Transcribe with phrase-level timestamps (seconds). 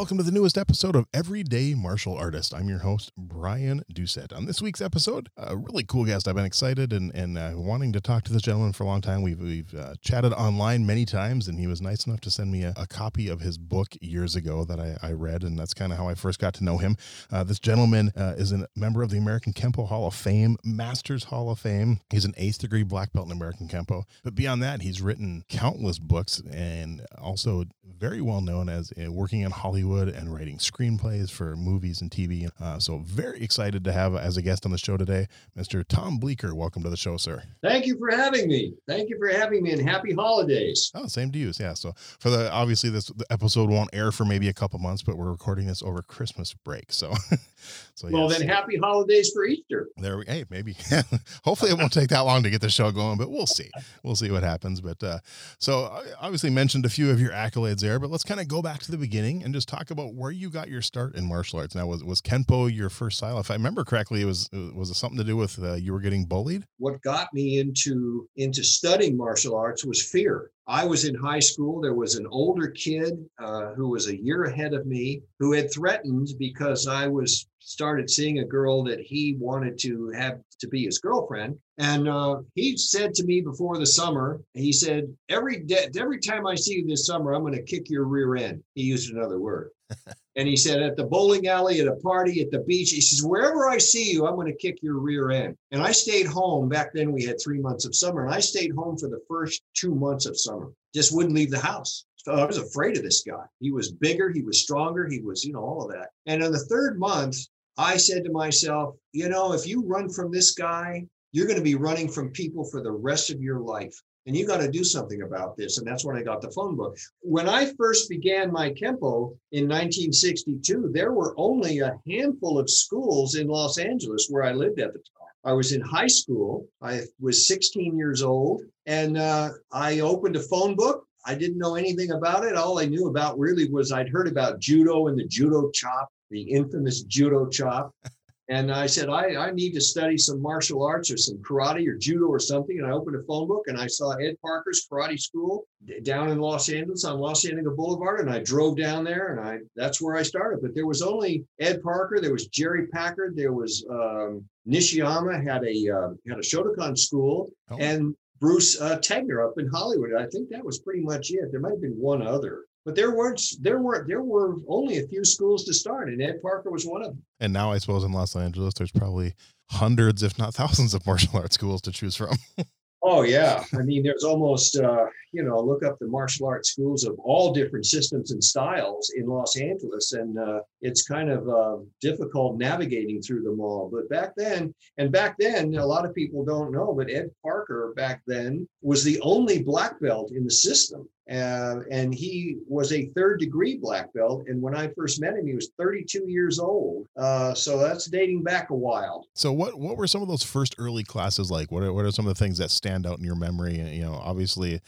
[0.00, 2.54] welcome to the newest episode of Everyday Martial Artist.
[2.54, 4.34] I'm your host, Brian Doucette.
[4.34, 6.26] On this week's episode, a really cool guest.
[6.26, 9.02] I've been excited and, and uh, wanting to talk to this gentleman for a long
[9.02, 9.20] time.
[9.20, 12.62] We've, we've uh, chatted online many times, and he was nice enough to send me
[12.62, 15.92] a, a copy of his book years ago that I, I read, and that's kind
[15.92, 16.96] of how I first got to know him.
[17.30, 21.24] Uh, this gentleman uh, is a member of the American Kempo Hall of Fame, Masters
[21.24, 22.00] Hall of Fame.
[22.08, 24.04] He's an eighth degree black belt in American Kempo.
[24.24, 29.42] But beyond that, he's written countless books and also very well known as uh, working
[29.42, 32.48] in Hollywood and writing screenplays for movies and TV.
[32.60, 35.26] Uh, so, very excited to have as a guest on the show today,
[35.58, 35.84] Mr.
[35.86, 36.54] Tom Bleecker.
[36.54, 37.42] Welcome to the show, sir.
[37.62, 38.74] Thank you for having me.
[38.86, 40.92] Thank you for having me, and happy holidays.
[40.94, 41.52] Oh, same to you.
[41.58, 41.74] Yeah.
[41.74, 45.30] So, for the obviously this episode won't air for maybe a couple months, but we're
[45.30, 46.92] recording this over Christmas break.
[46.92, 47.12] So,
[48.00, 48.38] so well, yes.
[48.38, 49.88] then happy holidays for Easter.
[49.98, 50.24] There we.
[50.24, 50.74] Hey, maybe.
[51.44, 53.68] Hopefully, it won't take that long to get the show going, but we'll see.
[54.02, 54.80] We'll see what happens.
[54.80, 55.18] But uh,
[55.58, 58.62] so, I obviously mentioned a few of your accolades there, but let's kind of go
[58.62, 61.58] back to the beginning and just talk about where you got your start in martial
[61.58, 61.74] arts.
[61.74, 63.38] Now, was was Kenpo your first style?
[63.38, 66.00] If I remember correctly, it was was it something to do with uh, you were
[66.00, 66.64] getting bullied?
[66.78, 70.50] What got me into into studying martial arts was fear.
[70.66, 71.80] I was in high school.
[71.80, 75.72] There was an older kid uh, who was a year ahead of me who had
[75.72, 80.84] threatened because I was started seeing a girl that he wanted to have to be
[80.84, 81.56] his girlfriend.
[81.78, 86.48] And uh, he said to me before the summer, he said, every day, every time
[86.48, 88.64] I see you this summer, I'm going to kick your rear end.
[88.74, 89.70] He used another word.
[90.36, 93.22] and he said, at the bowling alley, at a party, at the beach, he says,
[93.24, 95.56] wherever I see you, I'm going to kick your rear end.
[95.70, 96.68] And I stayed home.
[96.68, 99.62] Back then, we had three months of summer, and I stayed home for the first
[99.74, 102.04] two months of summer, just wouldn't leave the house.
[102.16, 103.44] So I was afraid of this guy.
[103.60, 106.10] He was bigger, he was stronger, he was, you know, all of that.
[106.26, 107.36] And in the third month,
[107.80, 111.64] I said to myself, you know, if you run from this guy, you're going to
[111.64, 113.98] be running from people for the rest of your life.
[114.26, 115.78] And you got to do something about this.
[115.78, 116.98] And that's when I got the phone book.
[117.22, 123.36] When I first began my Kempo in 1962, there were only a handful of schools
[123.36, 125.28] in Los Angeles where I lived at the time.
[125.44, 126.66] I was in high school.
[126.82, 131.06] I was 16 years old, and uh, I opened a phone book.
[131.24, 132.56] I didn't know anything about it.
[132.56, 136.42] All I knew about really was I'd heard about judo and the judo chop, the
[136.42, 137.94] infamous judo chop.
[138.50, 141.96] And I said, I, I need to study some martial arts or some karate or
[141.96, 142.80] judo or something.
[142.80, 145.68] And I opened a phone book and I saw Ed Parker's karate school
[146.02, 148.18] down in Los Angeles on Los Angeles Boulevard.
[148.18, 150.62] And I drove down there and I that's where I started.
[150.62, 155.62] But there was only Ed Parker, there was Jerry Packard, there was um, Nishiyama had
[155.62, 157.76] a uh, had a Shotokan school, oh.
[157.78, 160.14] and Bruce uh, Tegner up in Hollywood.
[160.18, 161.52] I think that was pretty much it.
[161.52, 162.64] There might have been one other.
[162.84, 166.40] But there weren't there were there were only a few schools to start, and Ed
[166.40, 167.22] Parker was one of them.
[167.40, 169.34] And now I suppose in Los Angeles, there's probably
[169.70, 172.36] hundreds, if not thousands, of martial arts schools to choose from.
[173.02, 177.04] oh yeah, I mean, there's almost uh, you know look up the martial arts schools
[177.04, 181.76] of all different systems and styles in Los Angeles, and uh, it's kind of uh,
[182.00, 183.90] difficult navigating through them all.
[183.92, 187.92] But back then, and back then, a lot of people don't know, but Ed Parker
[187.96, 191.08] back then was the only black belt in the system.
[191.30, 194.44] Uh, and he was a third degree black belt.
[194.48, 197.06] And when I first met him, he was 32 years old.
[197.16, 199.26] Uh, so that's dating back a while.
[199.34, 201.70] So what what were some of those first early classes like?
[201.70, 203.78] What are, what are some of the things that stand out in your memory?
[203.78, 204.80] You know, obviously,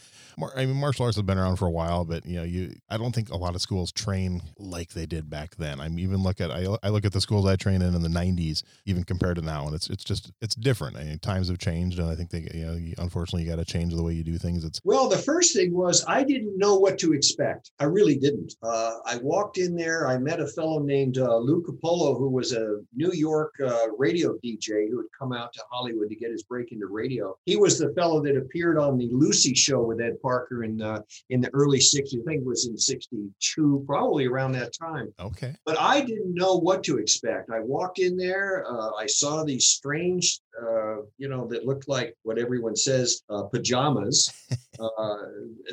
[0.55, 2.97] I mean, martial arts has been around for a while, but you know, you I
[2.97, 5.79] don't think a lot of schools train like they did back then.
[5.79, 8.09] I'm even look at I, I look at the schools I trained in in the
[8.09, 10.97] 90s, even compared to now, and it's it's just it's different.
[10.97, 13.65] I mean, times have changed, and I think they you know, unfortunately, you got to
[13.65, 14.63] change the way you do things.
[14.63, 17.71] It's well, the first thing was I didn't know what to expect.
[17.79, 18.53] I really didn't.
[18.61, 20.07] Uh, I walked in there.
[20.07, 24.37] I met a fellow named uh, Lou Capolo, who was a New York uh, radio
[24.43, 27.37] DJ who had come out to Hollywood to get his break into radio.
[27.45, 31.01] He was the fellow that appeared on the Lucy show with Ed Parker in uh,
[31.29, 32.21] in the early 60s.
[32.21, 35.13] I think it was in 62, probably around that time.
[35.19, 35.53] Okay.
[35.65, 37.51] But I didn't know what to expect.
[37.51, 42.15] I walked in there, uh, I saw these strange, uh, you know, that looked like
[42.23, 44.31] what everyone says uh, pajamas.
[44.79, 45.15] uh,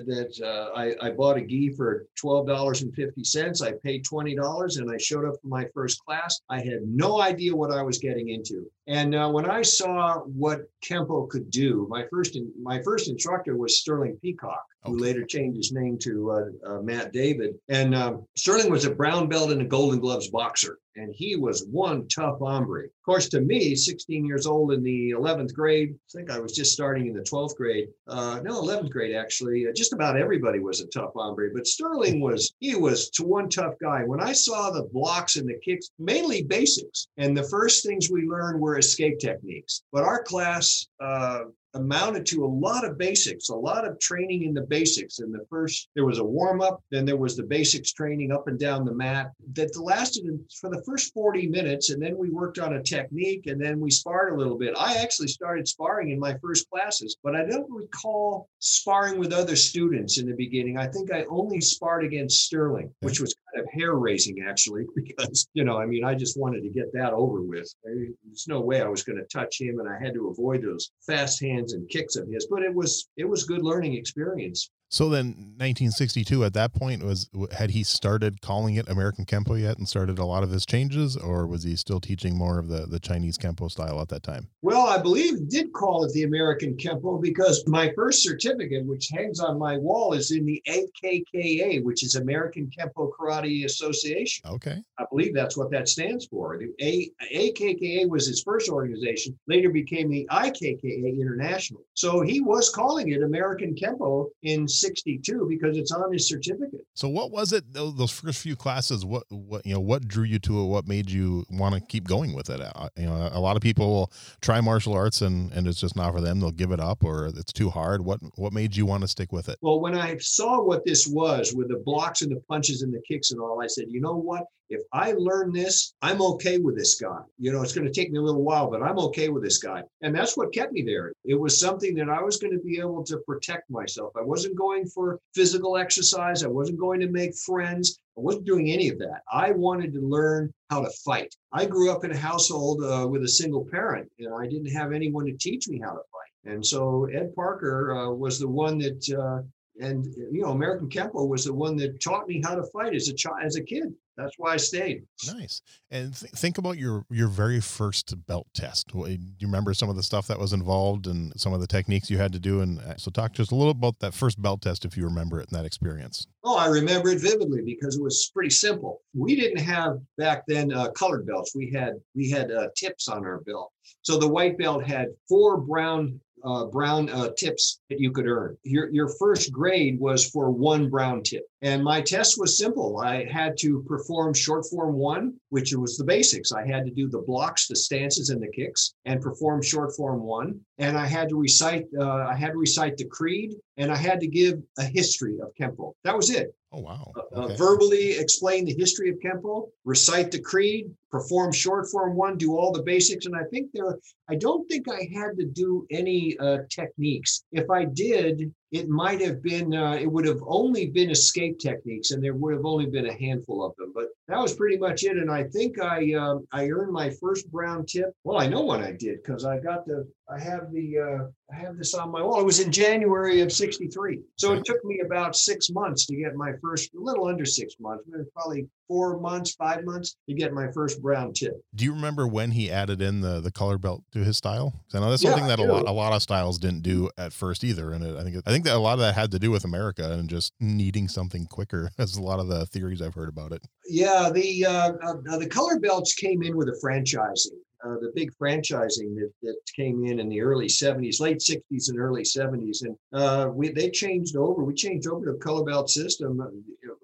[0.07, 3.63] that uh, I, I bought a gi for $12.50.
[3.63, 6.41] I paid $20 and I showed up for my first class.
[6.51, 8.71] I had no idea what I was getting into.
[8.87, 13.57] And uh, when I saw what Kempo could do, my first in, my first instructor
[13.57, 15.03] was Sterling Peacock, Talk who Okay.
[15.03, 17.55] later changed his name to uh, uh, Matt David.
[17.69, 21.67] And um, Sterling was a brown belt and a Golden Gloves boxer, and he was
[21.71, 22.85] one tough hombre.
[22.85, 26.53] Of course, to me, 16 years old in the 11th grade, I think I was
[26.53, 27.89] just starting in the 12th grade.
[28.07, 29.67] Uh, no, 11th grade actually.
[29.67, 33.49] Uh, just about everybody was a tough hombre, but Sterling was he was to one
[33.49, 34.03] tough guy.
[34.05, 38.23] When I saw the blocks and the kicks, mainly basics, and the first things we
[38.23, 39.83] learned were escape techniques.
[39.93, 40.87] But our class.
[41.03, 41.45] Uh,
[41.75, 45.19] amounted to a lot of basics, a lot of training in the basics.
[45.19, 48.49] And the first, there was a warm up, then there was the basics training up
[48.49, 50.25] and down the mat that lasted
[50.59, 51.91] for the first 40 minutes.
[51.91, 54.75] And then we worked on a technique and then we sparred a little bit.
[54.79, 59.57] I actually started sparring in my first classes, but I don't recall sparring with other
[59.57, 60.79] students in the beginning.
[60.79, 65.47] I think I only sparred against Sterling, which was kind of hair raising actually, because,
[65.53, 67.75] you know, I mean, I just wanted to get that over with.
[67.85, 70.93] There's no way I was going to touch him and I had to avoid those
[71.05, 74.60] fast hands and kicks of his, but it was it was good learning experience.
[74.93, 75.27] So then
[75.57, 80.19] 1962 at that point was had he started calling it American Kempo yet and started
[80.19, 83.39] a lot of his changes or was he still teaching more of the the Chinese
[83.39, 84.49] Kempo style at that time?
[84.63, 89.09] Well, I believe he did call it the American Kempo because my first certificate which
[89.13, 94.51] hangs on my wall is in the AKKA, which is American Kempo Karate Association.
[94.51, 94.83] Okay.
[94.99, 96.59] I believe that's what that stands for.
[96.59, 101.83] The A- AKKA was his first organization, later became the IKKA International.
[101.95, 106.87] So he was calling it American Kempo in 62 because it's on his certificate.
[106.95, 110.39] So what was it those first few classes what what you know what drew you
[110.41, 112.61] to it what made you want to keep going with it?
[112.61, 115.97] Uh, you know a lot of people will try martial arts and and it's just
[115.97, 118.05] not for them they'll give it up or it's too hard.
[118.05, 119.59] What what made you want to stick with it?
[119.61, 123.03] Well, when I saw what this was with the blocks and the punches and the
[123.07, 124.45] kicks and all, I said, you know what?
[124.71, 127.19] If I learn this, I'm okay with this guy.
[127.39, 129.59] You know, it's going to take me a little while, but I'm okay with this
[129.59, 129.83] guy.
[130.03, 131.13] And that's what kept me there.
[131.25, 134.13] It was something that I was going to be able to protect myself.
[134.17, 136.45] I wasn't going for physical exercise.
[136.45, 137.99] I wasn't going to make friends.
[138.17, 139.23] I wasn't doing any of that.
[139.33, 141.35] I wanted to learn how to fight.
[141.53, 144.93] I grew up in a household uh, with a single parent, and I didn't have
[144.93, 146.53] anyone to teach me how to fight.
[146.53, 149.43] And so Ed Parker uh, was the one that, uh,
[149.85, 153.09] and you know, American Kempo was the one that taught me how to fight as
[153.09, 153.93] a child, as a kid.
[154.21, 155.05] That's why I stayed.
[155.27, 155.63] Nice.
[155.91, 158.89] And th- think about your your very first belt test.
[158.89, 162.11] Do you remember some of the stuff that was involved and some of the techniques
[162.11, 162.61] you had to do?
[162.61, 165.41] And uh, so, talk just a little about that first belt test, if you remember
[165.41, 166.27] it and that experience.
[166.45, 169.01] Oh, I remember it vividly because it was pretty simple.
[169.15, 171.55] We didn't have back then uh, colored belts.
[171.55, 173.73] We had we had uh, tips on our belt.
[174.03, 178.57] So the white belt had four brown uh, brown uh, tips that you could earn.
[178.63, 182.99] Your your first grade was for one brown tip, and my test was simple.
[182.99, 186.53] I had to perform short form one, which was the basics.
[186.53, 190.23] I had to do the blocks, the stances, and the kicks, and perform short form
[190.23, 190.61] one.
[190.79, 191.87] And I had to recite.
[191.99, 195.53] Uh, I had to recite the creed, and I had to give a history of
[195.61, 195.93] Kempo.
[196.05, 197.13] That was it Oh wow.
[197.17, 197.57] uh, Okay.
[197.57, 202.73] verbally explain the history of Kempo, recite the creed, perform short form one, do all
[202.73, 203.27] the basics.
[203.27, 207.45] And I think there, I don't think I had to do any uh, techniques.
[207.53, 212.13] If I did, it might have been, uh, it would have only been escape techniques,
[212.13, 213.93] and there would have only been a handful of them.
[213.93, 215.17] But that was pretty much it.
[215.17, 218.15] And I think I, um, I earned my first brown tip.
[218.23, 221.57] Well, I know when I did because I got the, I have the, uh, I
[221.59, 222.41] have this on my wall.
[222.41, 226.37] It was in January of '63, so it took me about six months to get
[226.37, 230.67] my first, a little under six months, probably four months, five months to get my
[230.73, 231.55] first brown tip.
[231.77, 234.75] Do you remember when he added in the the color belt to his style?
[234.93, 237.33] I know that's Yeah, something that a lot a lot of styles didn't do at
[237.33, 237.93] first either.
[237.93, 239.65] And it, I think I think that a lot of that had to do with
[239.65, 241.91] America and just needing something quicker.
[241.99, 243.63] As a lot of the theories I've heard about it.
[243.87, 247.59] Yeah, the uh, uh, the color belts came in with a franchising.
[247.85, 251.99] Uh, the big franchising that, that came in in the early 70s, late 60s and
[251.99, 254.65] early 70s, and uh, we they changed over.
[254.65, 256.47] We changed over to the color belt system uh,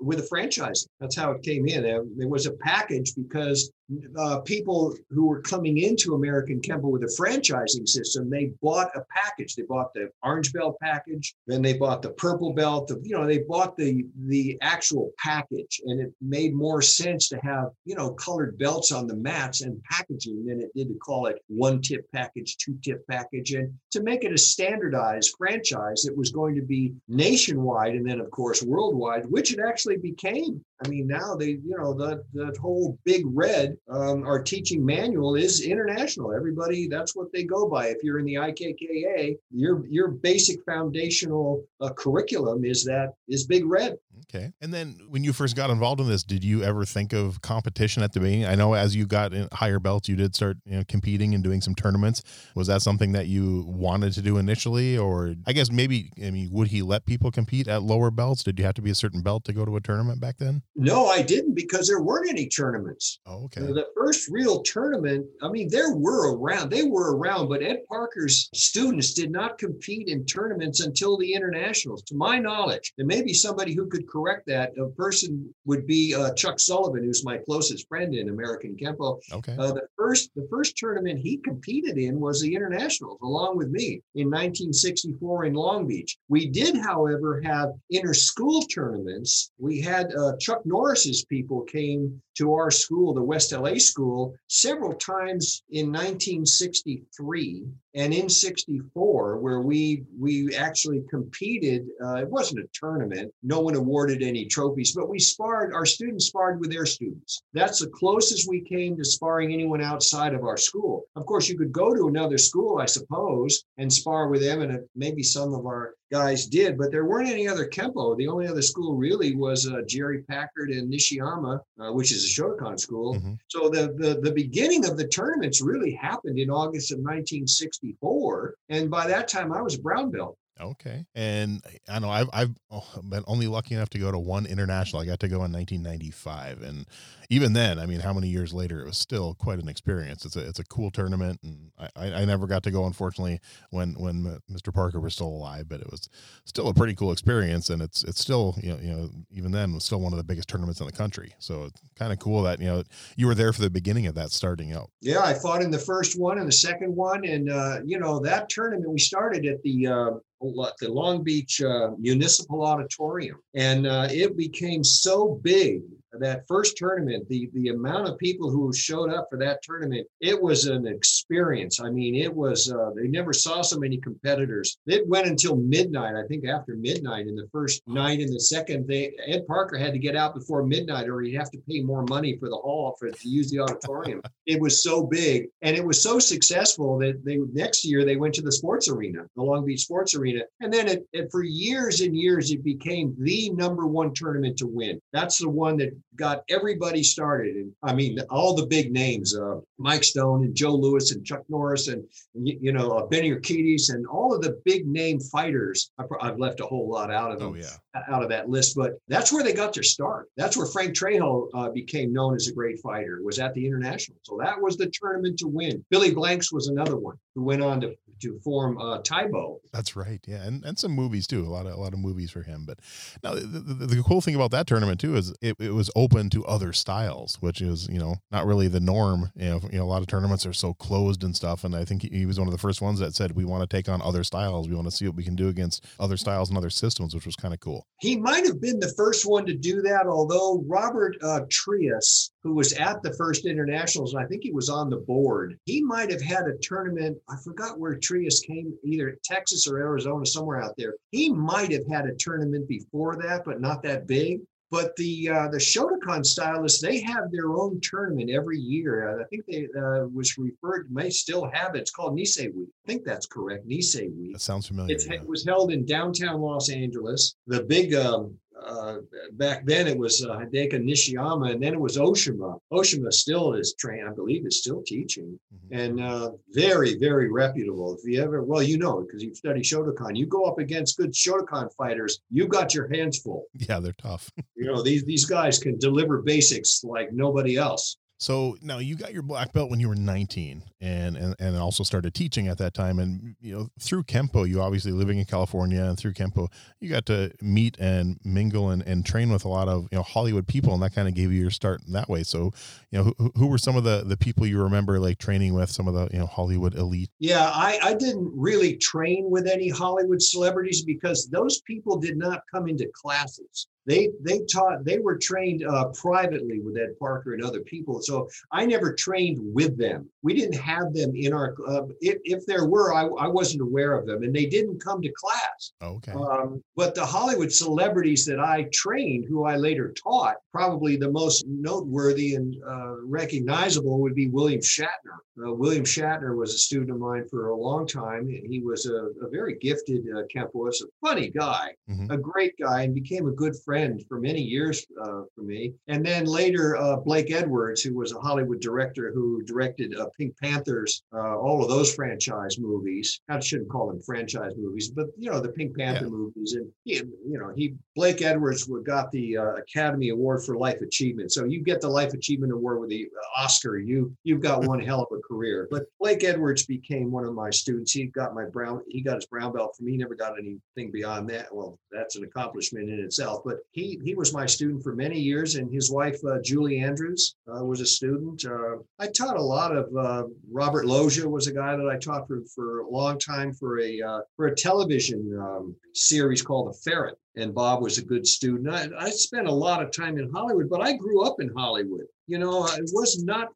[0.01, 0.87] with a franchising.
[1.01, 1.85] That's how it came in.
[1.85, 3.71] Uh, There was a package because
[4.19, 9.03] uh, people who were coming into American Kempo with a franchising system, they bought a
[9.11, 9.55] package.
[9.55, 12.89] They bought the orange belt package, then they bought the purple belt.
[12.89, 17.39] The, you know, they bought the the actual package, and it made more sense to
[17.39, 21.27] have you know colored belts on the mats and packaging than it did to call
[21.27, 26.17] it one tip package, two tip package, and to make it a standardized franchise that
[26.17, 30.65] was going to be nationwide and then of course worldwide, which it actually became.
[30.85, 35.35] I mean, now they, you know, that that whole big red, um, our teaching manual
[35.35, 36.35] is international.
[36.35, 37.87] Everybody, that's what they go by.
[37.87, 43.65] If you're in the IKKA, your your basic foundational uh, curriculum is that is big
[43.65, 43.97] red.
[44.25, 44.53] Okay.
[44.61, 48.03] And then when you first got involved in this, did you ever think of competition
[48.03, 48.47] at the beginning?
[48.47, 51.43] I know as you got in higher belts, you did start you know, competing and
[51.43, 52.23] doing some tournaments.
[52.55, 56.49] Was that something that you wanted to do initially, or I guess maybe I mean,
[56.53, 58.43] would he let people compete at lower belts?
[58.43, 60.63] Did you have to be a certain belt to go to a tournament back then?
[60.75, 63.21] No, I didn't because there weren't any tournaments.
[63.27, 63.61] Oh, okay.
[63.61, 68.49] The first real tournament, I mean, there were around, they were around, but Ed Parker's
[68.55, 72.93] students did not compete in tournaments until the internationals, to my knowledge.
[72.97, 74.73] There may be somebody who could correct that.
[74.79, 79.21] A person would be uh, Chuck Sullivan, who's my closest friend in American Kempo.
[79.33, 79.57] Okay.
[79.59, 84.01] Uh, the first, the first tournament he competed in was the internationals, along with me
[84.15, 86.17] in 1964 in Long Beach.
[86.29, 89.51] We did, however, have inter-school tournaments.
[89.59, 94.93] We had uh, Chuck Norris's people came to our school, the West LA school, several
[94.95, 97.65] times in 1963
[97.97, 103.75] and in 64 where we we actually competed uh, it wasn't a tournament no one
[103.75, 108.49] awarded any trophies but we sparred our students sparred with their students that's the closest
[108.49, 112.09] we came to sparring anyone outside of our school of course you could go to
[112.09, 116.79] another school i suppose and spar with them and maybe some of our guys did,
[116.79, 118.17] but there weren't any other Kempo.
[118.17, 122.29] The only other school really was uh, Jerry Packard and Nishiyama, uh, which is a
[122.29, 123.15] Shotokan school.
[123.15, 123.35] Mm-hmm.
[123.49, 128.91] So the, the the beginning of the tournaments really happened in August of 1964, and
[128.91, 130.37] by that time I was a brown belt.
[130.59, 131.05] Okay.
[131.15, 135.03] And I know I've, I've oh, been only lucky enough to go to one international.
[135.03, 136.63] I got to go in 1995.
[136.63, 136.87] And
[137.29, 140.25] even then, I mean, how many years later, it was still quite an experience.
[140.25, 141.41] It's a, it's a cool tournament.
[141.43, 144.73] And I, I never got to go, unfortunately, when, when Mr.
[144.73, 146.09] Parker was still alive, but it was
[146.47, 147.69] still a pretty cool experience.
[147.69, 150.25] And it's, it's still, you know, you know, even then was still one of the
[150.25, 151.35] biggest tournaments in the country.
[151.39, 152.83] So it's kind of cool that, you know,
[153.17, 154.91] you were there for the beginning of that starting out.
[155.03, 155.23] Yeah.
[155.23, 157.27] I fought in the first one and the second one.
[157.27, 161.91] And, uh, you know, that tournament, we started at the, uh, the Long Beach uh,
[161.99, 163.39] Municipal Auditorium.
[163.55, 165.83] And uh, it became so big
[166.13, 170.41] that first tournament, the the amount of people who showed up for that tournament, it
[170.41, 171.81] was an experience.
[171.81, 174.79] I mean, it was uh, they never saw so many competitors.
[174.87, 176.15] It went until midnight.
[176.17, 179.93] I think after midnight in the first night and the second, they Ed Parker had
[179.93, 182.97] to get out before midnight, or he'd have to pay more money for the hall
[182.99, 184.23] for to use the auditorium.
[184.47, 188.35] it was so big and it was so successful that they next year they went
[188.35, 192.01] to the sports arena, the Long Beach Sports Arena, and then it, it for years
[192.01, 195.01] and years it became the number one tournament to win.
[195.13, 197.57] That's the one that got everybody started.
[197.57, 201.43] And I mean, all the big names, uh, Mike Stone and Joe Lewis and Chuck
[201.49, 205.91] Norris and, you know, uh, Benny Urquidez and all of the big name fighters.
[206.21, 207.77] I've left a whole lot out of them, oh, yeah.
[208.09, 210.29] Out of that list, but that's where they got their start.
[210.37, 214.19] That's where Frank Trejo uh, became known as a great fighter was at the international.
[214.23, 215.85] So that was the tournament to win.
[215.91, 219.29] Billy Blanks was another one who went on to to form uh, Tae
[219.73, 221.45] That's right, yeah, and and some movies too.
[221.45, 222.65] A lot of a lot of movies for him.
[222.67, 222.79] But
[223.23, 226.31] now the, the, the cool thing about that tournament too is it, it was open
[226.31, 229.33] to other styles, which is you know not really the norm.
[229.37, 231.65] You know, you know a lot of tournaments are so closed and stuff.
[231.65, 233.69] And I think he, he was one of the first ones that said we want
[233.69, 234.69] to take on other styles.
[234.69, 237.27] We want to see what we can do against other styles and other systems, which
[237.27, 237.86] was kind of cool.
[238.01, 242.55] He might have been the first one to do that, although Robert uh, Trias, who
[242.55, 245.59] was at the first internationals, I think he was on the board.
[245.65, 247.17] He might have had a tournament.
[247.31, 250.95] I forgot where Trias came, either Texas or Arizona, somewhere out there.
[251.11, 254.41] He might have had a tournament before that, but not that big.
[254.71, 259.21] But the uh, the Shotokan stylists, they have their own tournament every year.
[259.21, 261.83] I think they uh, was referred, may still have it.
[261.83, 262.69] It's called Nisei Week.
[262.85, 263.69] I think that's correct.
[263.69, 264.33] Nisei Week.
[264.33, 264.97] That sounds familiar.
[264.99, 265.21] Yeah.
[265.21, 267.37] It was held in downtown Los Angeles.
[267.47, 268.97] The big um, uh,
[269.33, 272.59] back then it was uh, Hideki Nishiyama, and then it was Oshima.
[272.73, 275.79] Oshima still is trained, I believe, is still teaching, mm-hmm.
[275.79, 277.95] and uh, very, very reputable.
[277.95, 281.13] If you ever, well, you know, because you've studied Shotokan, you go up against good
[281.13, 283.45] Shotokan fighters, you got your hands full.
[283.55, 284.31] Yeah, they're tough.
[284.57, 287.99] you know, these these guys can deliver basics like nobody else.
[288.19, 291.85] So now you got your black belt when you were 19 and, and, and also
[291.85, 292.99] started teaching at that time.
[292.99, 296.49] And, you know, through Kempo, you obviously living in California and through Kempo,
[296.81, 300.03] you got to meet and mingle and, and train with a lot of, you know,
[300.03, 300.73] Hollywood people.
[300.73, 302.23] And that kind of gave you your start that way.
[302.23, 302.53] So,
[302.91, 305.71] you know, who, who were some of the, the people you remember like training with
[305.71, 307.11] some of the, you know, Hollywood elite?
[307.19, 312.41] Yeah, I, I didn't really train with any Hollywood celebrities because those people did not
[312.51, 317.43] come into classes they they taught they were trained uh, privately with Ed Parker and
[317.43, 318.03] other people.
[318.03, 320.09] So I never trained with them.
[320.23, 321.55] We didn't have them in our.
[321.67, 325.01] Uh, if, if there were, I, I wasn't aware of them, and they didn't come
[325.03, 325.73] to class.
[325.83, 326.13] Okay.
[326.13, 331.45] Um, but the Hollywood celebrities that I trained, who I later taught, probably the most
[331.47, 335.19] noteworthy and uh, recognizable would be William Shatner.
[335.39, 338.23] Uh, William Shatner was a student of mine for a long time.
[338.23, 342.11] and He was a, a very gifted uh, campus, a funny guy, mm-hmm.
[342.11, 345.75] a great guy, and became a good friend friend for many years uh, for me.
[345.89, 350.35] And then later, uh, Blake Edwards, who was a Hollywood director who directed uh, Pink
[350.43, 353.21] Panthers, uh, all of those franchise movies.
[353.29, 356.11] I shouldn't call them franchise movies, but you know the Pink Panther yeah.
[356.11, 356.55] movies.
[356.55, 361.33] And he, you know, he Blake Edwards got the uh, Academy Award for Life Achievement.
[361.33, 363.79] So you get the Life Achievement Award with the uh, Oscar.
[363.79, 365.69] You you've got one hell of a career.
[365.71, 367.93] But Blake Edwards became one of my students.
[367.93, 368.81] He got my brown.
[368.89, 369.93] He got his brown belt from me.
[369.93, 371.55] He never got anything beyond that.
[371.55, 373.43] Well, that's an accomplishment in itself.
[373.45, 377.37] But he he was my student for many years, and his wife uh, Julie Andrews
[377.47, 378.45] uh, was a student.
[378.45, 382.27] Uh, I taught a lot of uh, Robert Loggia was a guy that I taught
[382.27, 386.79] for for a long time for a uh, for a television um, series called The
[386.91, 388.73] Ferret, and Bob was a good student.
[388.73, 392.07] I, I spent a lot of time in Hollywood, but I grew up in Hollywood.
[392.27, 393.49] You know, it was not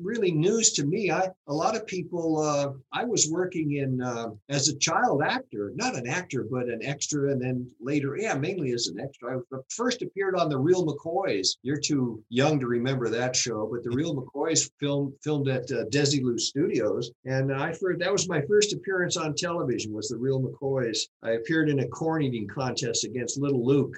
[0.00, 1.10] really news to me.
[1.10, 2.40] I a lot of people.
[2.40, 6.80] Uh, I was working in uh, as a child actor, not an actor, but an
[6.82, 9.38] extra, and then later, yeah, mainly as an extra.
[9.38, 11.56] I first appeared on the Real McCoys.
[11.62, 15.84] You're too young to remember that show, but the Real McCoys filmed filmed at uh,
[15.90, 19.92] Desilu Studios, and I heard that was my first appearance on television.
[19.92, 20.98] Was the Real McCoys?
[21.22, 23.96] I appeared in a corn eating contest against Little Luke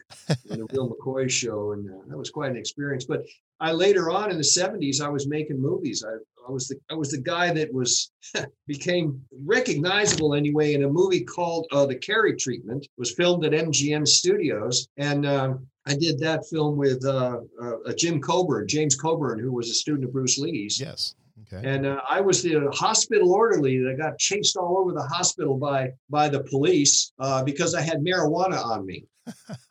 [0.50, 3.04] in the Real McCoy show, and uh, that was quite an experience.
[3.04, 3.24] But
[3.60, 6.04] I later on in the 70s, I was making movies.
[6.06, 6.14] I,
[6.48, 8.10] I was the I was the guy that was
[8.66, 12.84] became recognizable anyway in a movie called uh, The Carey Treatment.
[12.84, 17.92] It was filmed at MGM Studios, and um, I did that film with uh, uh,
[17.96, 20.80] Jim Coburn, James Coburn, who was a student of Bruce Lee's.
[20.80, 21.14] Yes.
[21.52, 21.66] Okay.
[21.66, 25.92] And uh, I was the hospital orderly that got chased all over the hospital by
[26.10, 29.04] by the police uh, because I had marijuana on me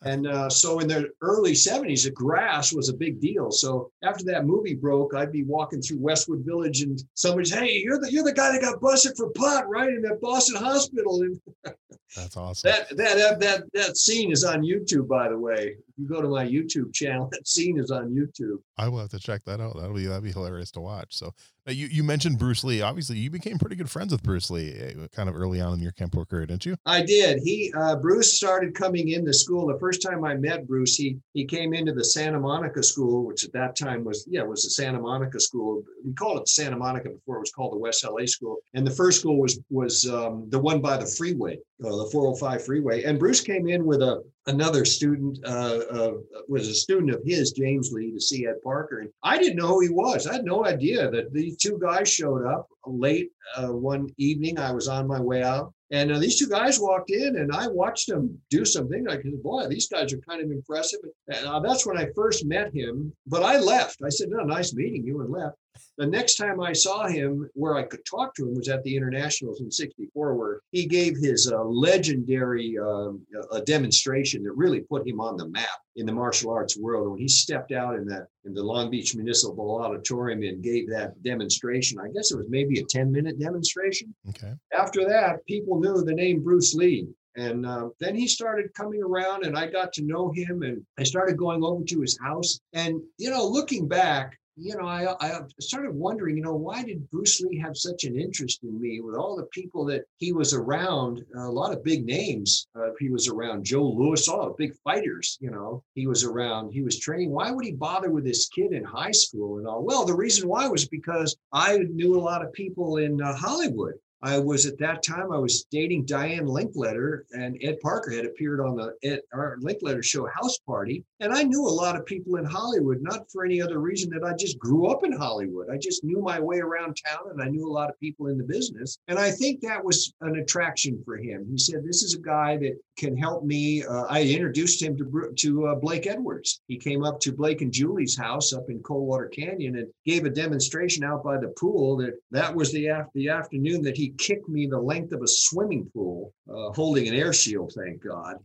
[0.03, 3.51] and uh, so in the early 70s, the grass was a big deal.
[3.51, 7.99] So after that movie broke, I'd be walking through Westwood Village and somebody's, hey, you're
[7.99, 9.89] the you're the guy that got busted for pot, right?
[9.89, 11.21] In that Boston hospital.
[11.21, 11.39] And
[12.15, 12.71] That's awesome.
[12.71, 15.77] That, that that that scene is on YouTube, by the way.
[15.97, 18.57] You go to my YouTube channel, that scene is on YouTube.
[18.77, 19.75] I will have to check that out.
[19.75, 21.15] That'll be that'd be hilarious to watch.
[21.15, 21.33] So
[21.65, 22.81] you you mentioned Bruce Lee.
[22.81, 25.79] Obviously, you became pretty good friends with Bruce Lee eh, kind of early on in
[25.79, 26.75] your Kempo career, didn't you?
[26.85, 27.39] I did.
[27.43, 29.67] He uh, Bruce started coming into school.
[29.67, 33.43] The first time I met Bruce, he he came into the Santa Monica School, which
[33.43, 35.81] at that time was yeah was the Santa Monica School.
[36.05, 38.57] We called it Santa Monica before it was called the West LA School.
[38.75, 42.65] And the first school was was um, the one by the freeway uh, the 405
[42.65, 43.03] freeway.
[43.03, 46.11] And Bruce came in with a another student, uh, uh,
[46.47, 48.99] was a student of his, James Lee, to see Ed Parker.
[48.99, 50.25] And I didn't know who he was.
[50.25, 54.57] I had no idea that these two guys showed up late uh, one evening.
[54.57, 55.73] I was on my way out.
[55.91, 59.07] And uh, these two guys walked in, and I watched them do something.
[59.07, 60.99] I said, boy, these guys are kind of impressive.
[61.29, 63.13] And uh, that's when I first met him.
[63.25, 63.99] But I left.
[64.03, 65.55] I said, "No, nice meeting you," and left.
[65.97, 68.95] The next time I saw him, where I could talk to him, was at the
[68.95, 75.07] Internationals in '64, where he gave his uh, legendary um, a demonstration that really put
[75.07, 77.09] him on the map in the martial arts world.
[77.09, 81.21] When he stepped out in that in the Long Beach Municipal Auditorium and gave that
[81.23, 84.13] demonstration, I guess it was maybe a 10-minute demonstration.
[84.29, 84.53] Okay.
[84.77, 87.07] After that, people knew the name Bruce Lee.
[87.37, 91.03] And uh, then he started coming around, and I got to know him, and I
[91.03, 92.59] started going over to his house.
[92.73, 97.09] And you know, looking back, you know, I, I started wondering, you know, why did
[97.11, 100.53] Bruce Lee have such an interest in me with all the people that he was
[100.53, 101.23] around?
[101.35, 102.67] A lot of big names.
[102.75, 106.71] Uh, he was around Joe Lewis, all the big fighters, you know, he was around,
[106.71, 107.31] he was training.
[107.31, 109.83] Why would he bother with this kid in high school and all?
[109.83, 113.93] Well, the reason why was because I knew a lot of people in uh, Hollywood
[114.21, 118.59] I was at that time I was dating Diane Linkletter, and Ed Parker had appeared
[118.59, 122.37] on the Ed, Art Linkletter show House Party, and I knew a lot of people
[122.37, 125.69] in Hollywood, not for any other reason that I just grew up in Hollywood.
[125.71, 128.37] I just knew my way around town, and I knew a lot of people in
[128.37, 131.45] the business, and I think that was an attraction for him.
[131.49, 135.31] He said, "This is a guy that can help me." Uh, I introduced him to
[135.35, 136.61] to uh, Blake Edwards.
[136.67, 140.29] He came up to Blake and Julie's house up in Coldwater Canyon and gave a
[140.29, 141.97] demonstration out by the pool.
[141.97, 145.27] That that was the af- the afternoon that he kicked me the length of a
[145.27, 148.37] swimming pool, uh, holding an air shield, thank God,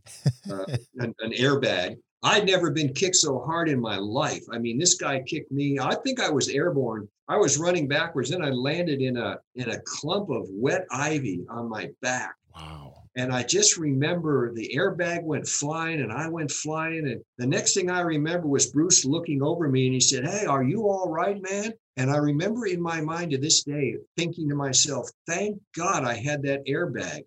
[0.51, 0.65] uh,
[0.99, 1.97] an, an airbag.
[2.23, 4.43] I'd never been kicked so hard in my life.
[4.51, 5.77] I mean, this guy kicked me.
[5.79, 7.07] I think I was airborne.
[7.27, 11.45] I was running backwards, and I landed in a in a clump of wet ivy
[11.49, 12.35] on my back.
[12.55, 12.93] Wow.
[13.15, 17.07] And I just remember the airbag went flying and I went flying.
[17.07, 20.45] And the next thing I remember was Bruce looking over me and he said, Hey,
[20.45, 21.73] are you all right, man?
[21.95, 26.15] And I remember in my mind to this day thinking to myself, thank God I
[26.15, 27.21] had that airbag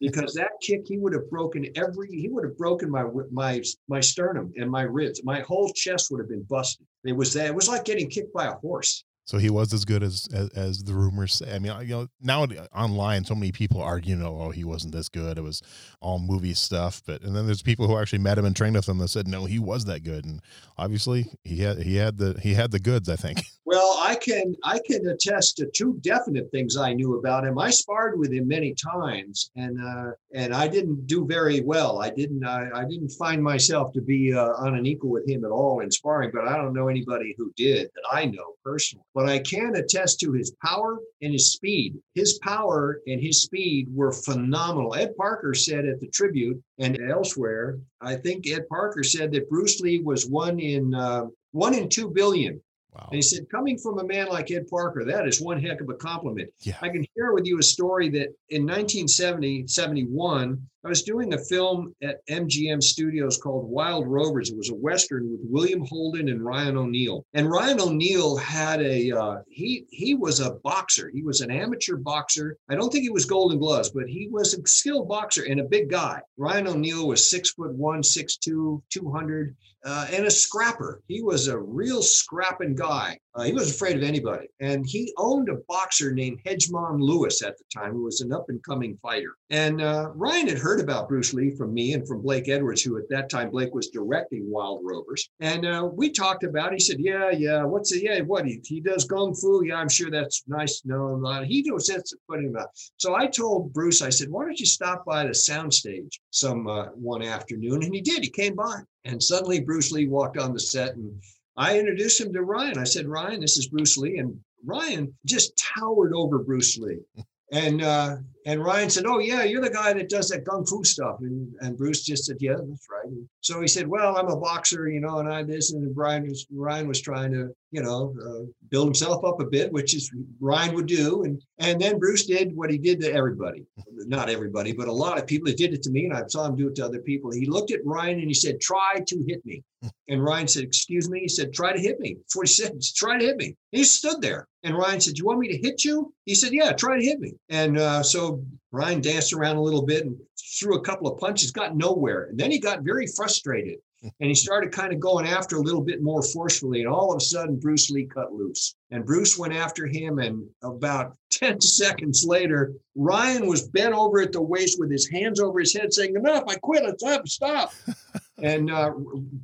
[0.00, 4.00] because that kick, he would have broken every, he would have broken my, my, my
[4.00, 5.22] sternum and my ribs.
[5.24, 6.86] My whole chest would have been busted.
[7.04, 9.04] It was that, it was like getting kicked by a horse.
[9.26, 11.52] So he was as good as, as, as the rumors say.
[11.52, 15.36] I mean, you know, now online, so many people know, oh, he wasn't this good.
[15.36, 15.62] It was
[16.00, 17.02] all movie stuff.
[17.04, 19.26] But and then there's people who actually met him and trained with him that said,
[19.26, 20.24] no, he was that good.
[20.24, 20.40] And
[20.78, 23.08] obviously, he had he had the he had the goods.
[23.08, 23.42] I think.
[23.68, 27.58] Well, I can I can attest to two definite things I knew about him.
[27.58, 32.00] I sparred with him many times, and uh, and I didn't do very well.
[32.00, 35.44] I didn't I, I didn't find myself to be uh, on an equal with him
[35.44, 36.30] at all in sparring.
[36.32, 39.04] But I don't know anybody who did that I know personally.
[39.16, 41.94] But I can attest to his power and his speed.
[42.14, 44.94] His power and his speed were phenomenal.
[44.94, 49.80] Ed Parker said at the tribute and elsewhere, I think Ed Parker said that Bruce
[49.80, 52.60] Lee was one in uh, one in two billion
[52.96, 53.08] Wow.
[53.10, 55.90] And he said, coming from a man like Ed Parker, that is one heck of
[55.90, 56.48] a compliment.
[56.60, 56.76] Yeah.
[56.80, 61.38] I can share with you a story that in 1970, 71, I was doing a
[61.38, 64.50] film at MGM Studios called Wild Rovers.
[64.50, 67.26] It was a Western with William Holden and Ryan O'Neal.
[67.34, 71.10] And Ryan O'Neal had a, uh, he, he was a boxer.
[71.12, 72.56] He was an amateur boxer.
[72.70, 75.64] I don't think he was golden gloves, but he was a skilled boxer and a
[75.64, 76.20] big guy.
[76.38, 79.54] Ryan O'Neal was six foot one, six two, 200
[79.86, 81.00] uh, and a scrapper.
[81.06, 83.18] He was a real scrapping guy.
[83.34, 84.48] Uh, he wasn't afraid of anybody.
[84.60, 88.46] And he owned a boxer named Hedgemon Lewis at the time, who was an up
[88.48, 89.36] and coming fighter.
[89.50, 92.98] And uh, Ryan had heard about Bruce Lee from me and from Blake Edwards, who
[92.98, 95.28] at that time Blake was directing Wild Rovers.
[95.40, 96.72] And uh, we talked about.
[96.72, 96.76] It.
[96.76, 97.62] He said, "Yeah, yeah.
[97.62, 98.02] What's it?
[98.02, 99.64] Yeah, what he, he does kung fu?
[99.64, 101.42] Yeah, I'm sure that's nice to know.
[101.44, 105.04] He knows that's putting about." So I told Bruce, I said, "Why don't you stop
[105.04, 108.22] by the soundstage some uh, one afternoon?" And he did.
[108.22, 111.20] He came by, and suddenly Bruce Lee walked on the set and
[111.56, 112.78] I introduced him to Ryan.
[112.78, 114.18] I said, Ryan, this is Bruce Lee.
[114.18, 117.00] And Ryan just towered over Bruce Lee.
[117.52, 120.82] And uh, and Ryan said, "Oh yeah, you're the guy that does that kung fu
[120.82, 122.95] stuff." And and Bruce just said, "Yeah, that's right."
[123.40, 126.46] So he said, "Well, I'm a boxer, you know, and I this." And Brian was
[126.52, 130.74] Ryan was trying to, you know, uh, build himself up a bit, which is Ryan
[130.74, 131.22] would do.
[131.24, 133.64] And and then Bruce did what he did to everybody,
[134.06, 135.48] not everybody, but a lot of people.
[135.48, 137.30] He did it to me, and I saw him do it to other people.
[137.30, 139.62] He looked at Ryan and he said, "Try to hit me."
[140.08, 142.80] And Ryan said, "Excuse me." He said, "Try to hit me." That's what he said.
[142.96, 143.56] Try to hit me.
[143.70, 146.72] He stood there, and Ryan said, "You want me to hit you?" He said, "Yeah,
[146.72, 148.42] try to hit me." And uh, so
[148.72, 150.16] Ryan danced around a little bit and
[150.58, 152.24] threw a couple of punches, got nowhere.
[152.24, 155.80] And then he got very frustrated and he started kind of going after a little
[155.80, 156.80] bit more forcefully.
[156.80, 158.74] And all of a sudden, Bruce Lee cut loose.
[158.90, 160.18] And Bruce went after him.
[160.18, 165.40] And about 10 seconds later, Ryan was bent over at the waist with his hands
[165.40, 166.84] over his head, saying, Enough, I quit.
[166.84, 167.72] It's up, stop.
[168.42, 168.90] and uh,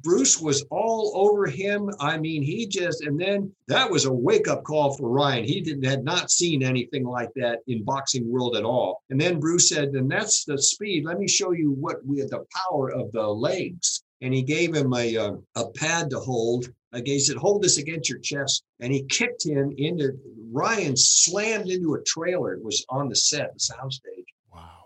[0.02, 1.90] Bruce was all over him.
[1.98, 5.44] I mean, he just, and then that was a wake up call for Ryan.
[5.44, 9.02] He didn't, had not seen anything like that in boxing world at all.
[9.11, 11.05] And then Bruce said, and that's the speed.
[11.05, 14.02] Let me show you what we the power of the legs.
[14.20, 16.70] And he gave him a, a, uh, a pad to hold.
[17.05, 18.62] He said, hold this against your chest.
[18.81, 20.12] And he kicked him into,
[20.52, 22.52] Ryan slammed into a trailer.
[22.52, 24.26] It was on the set, the soundstage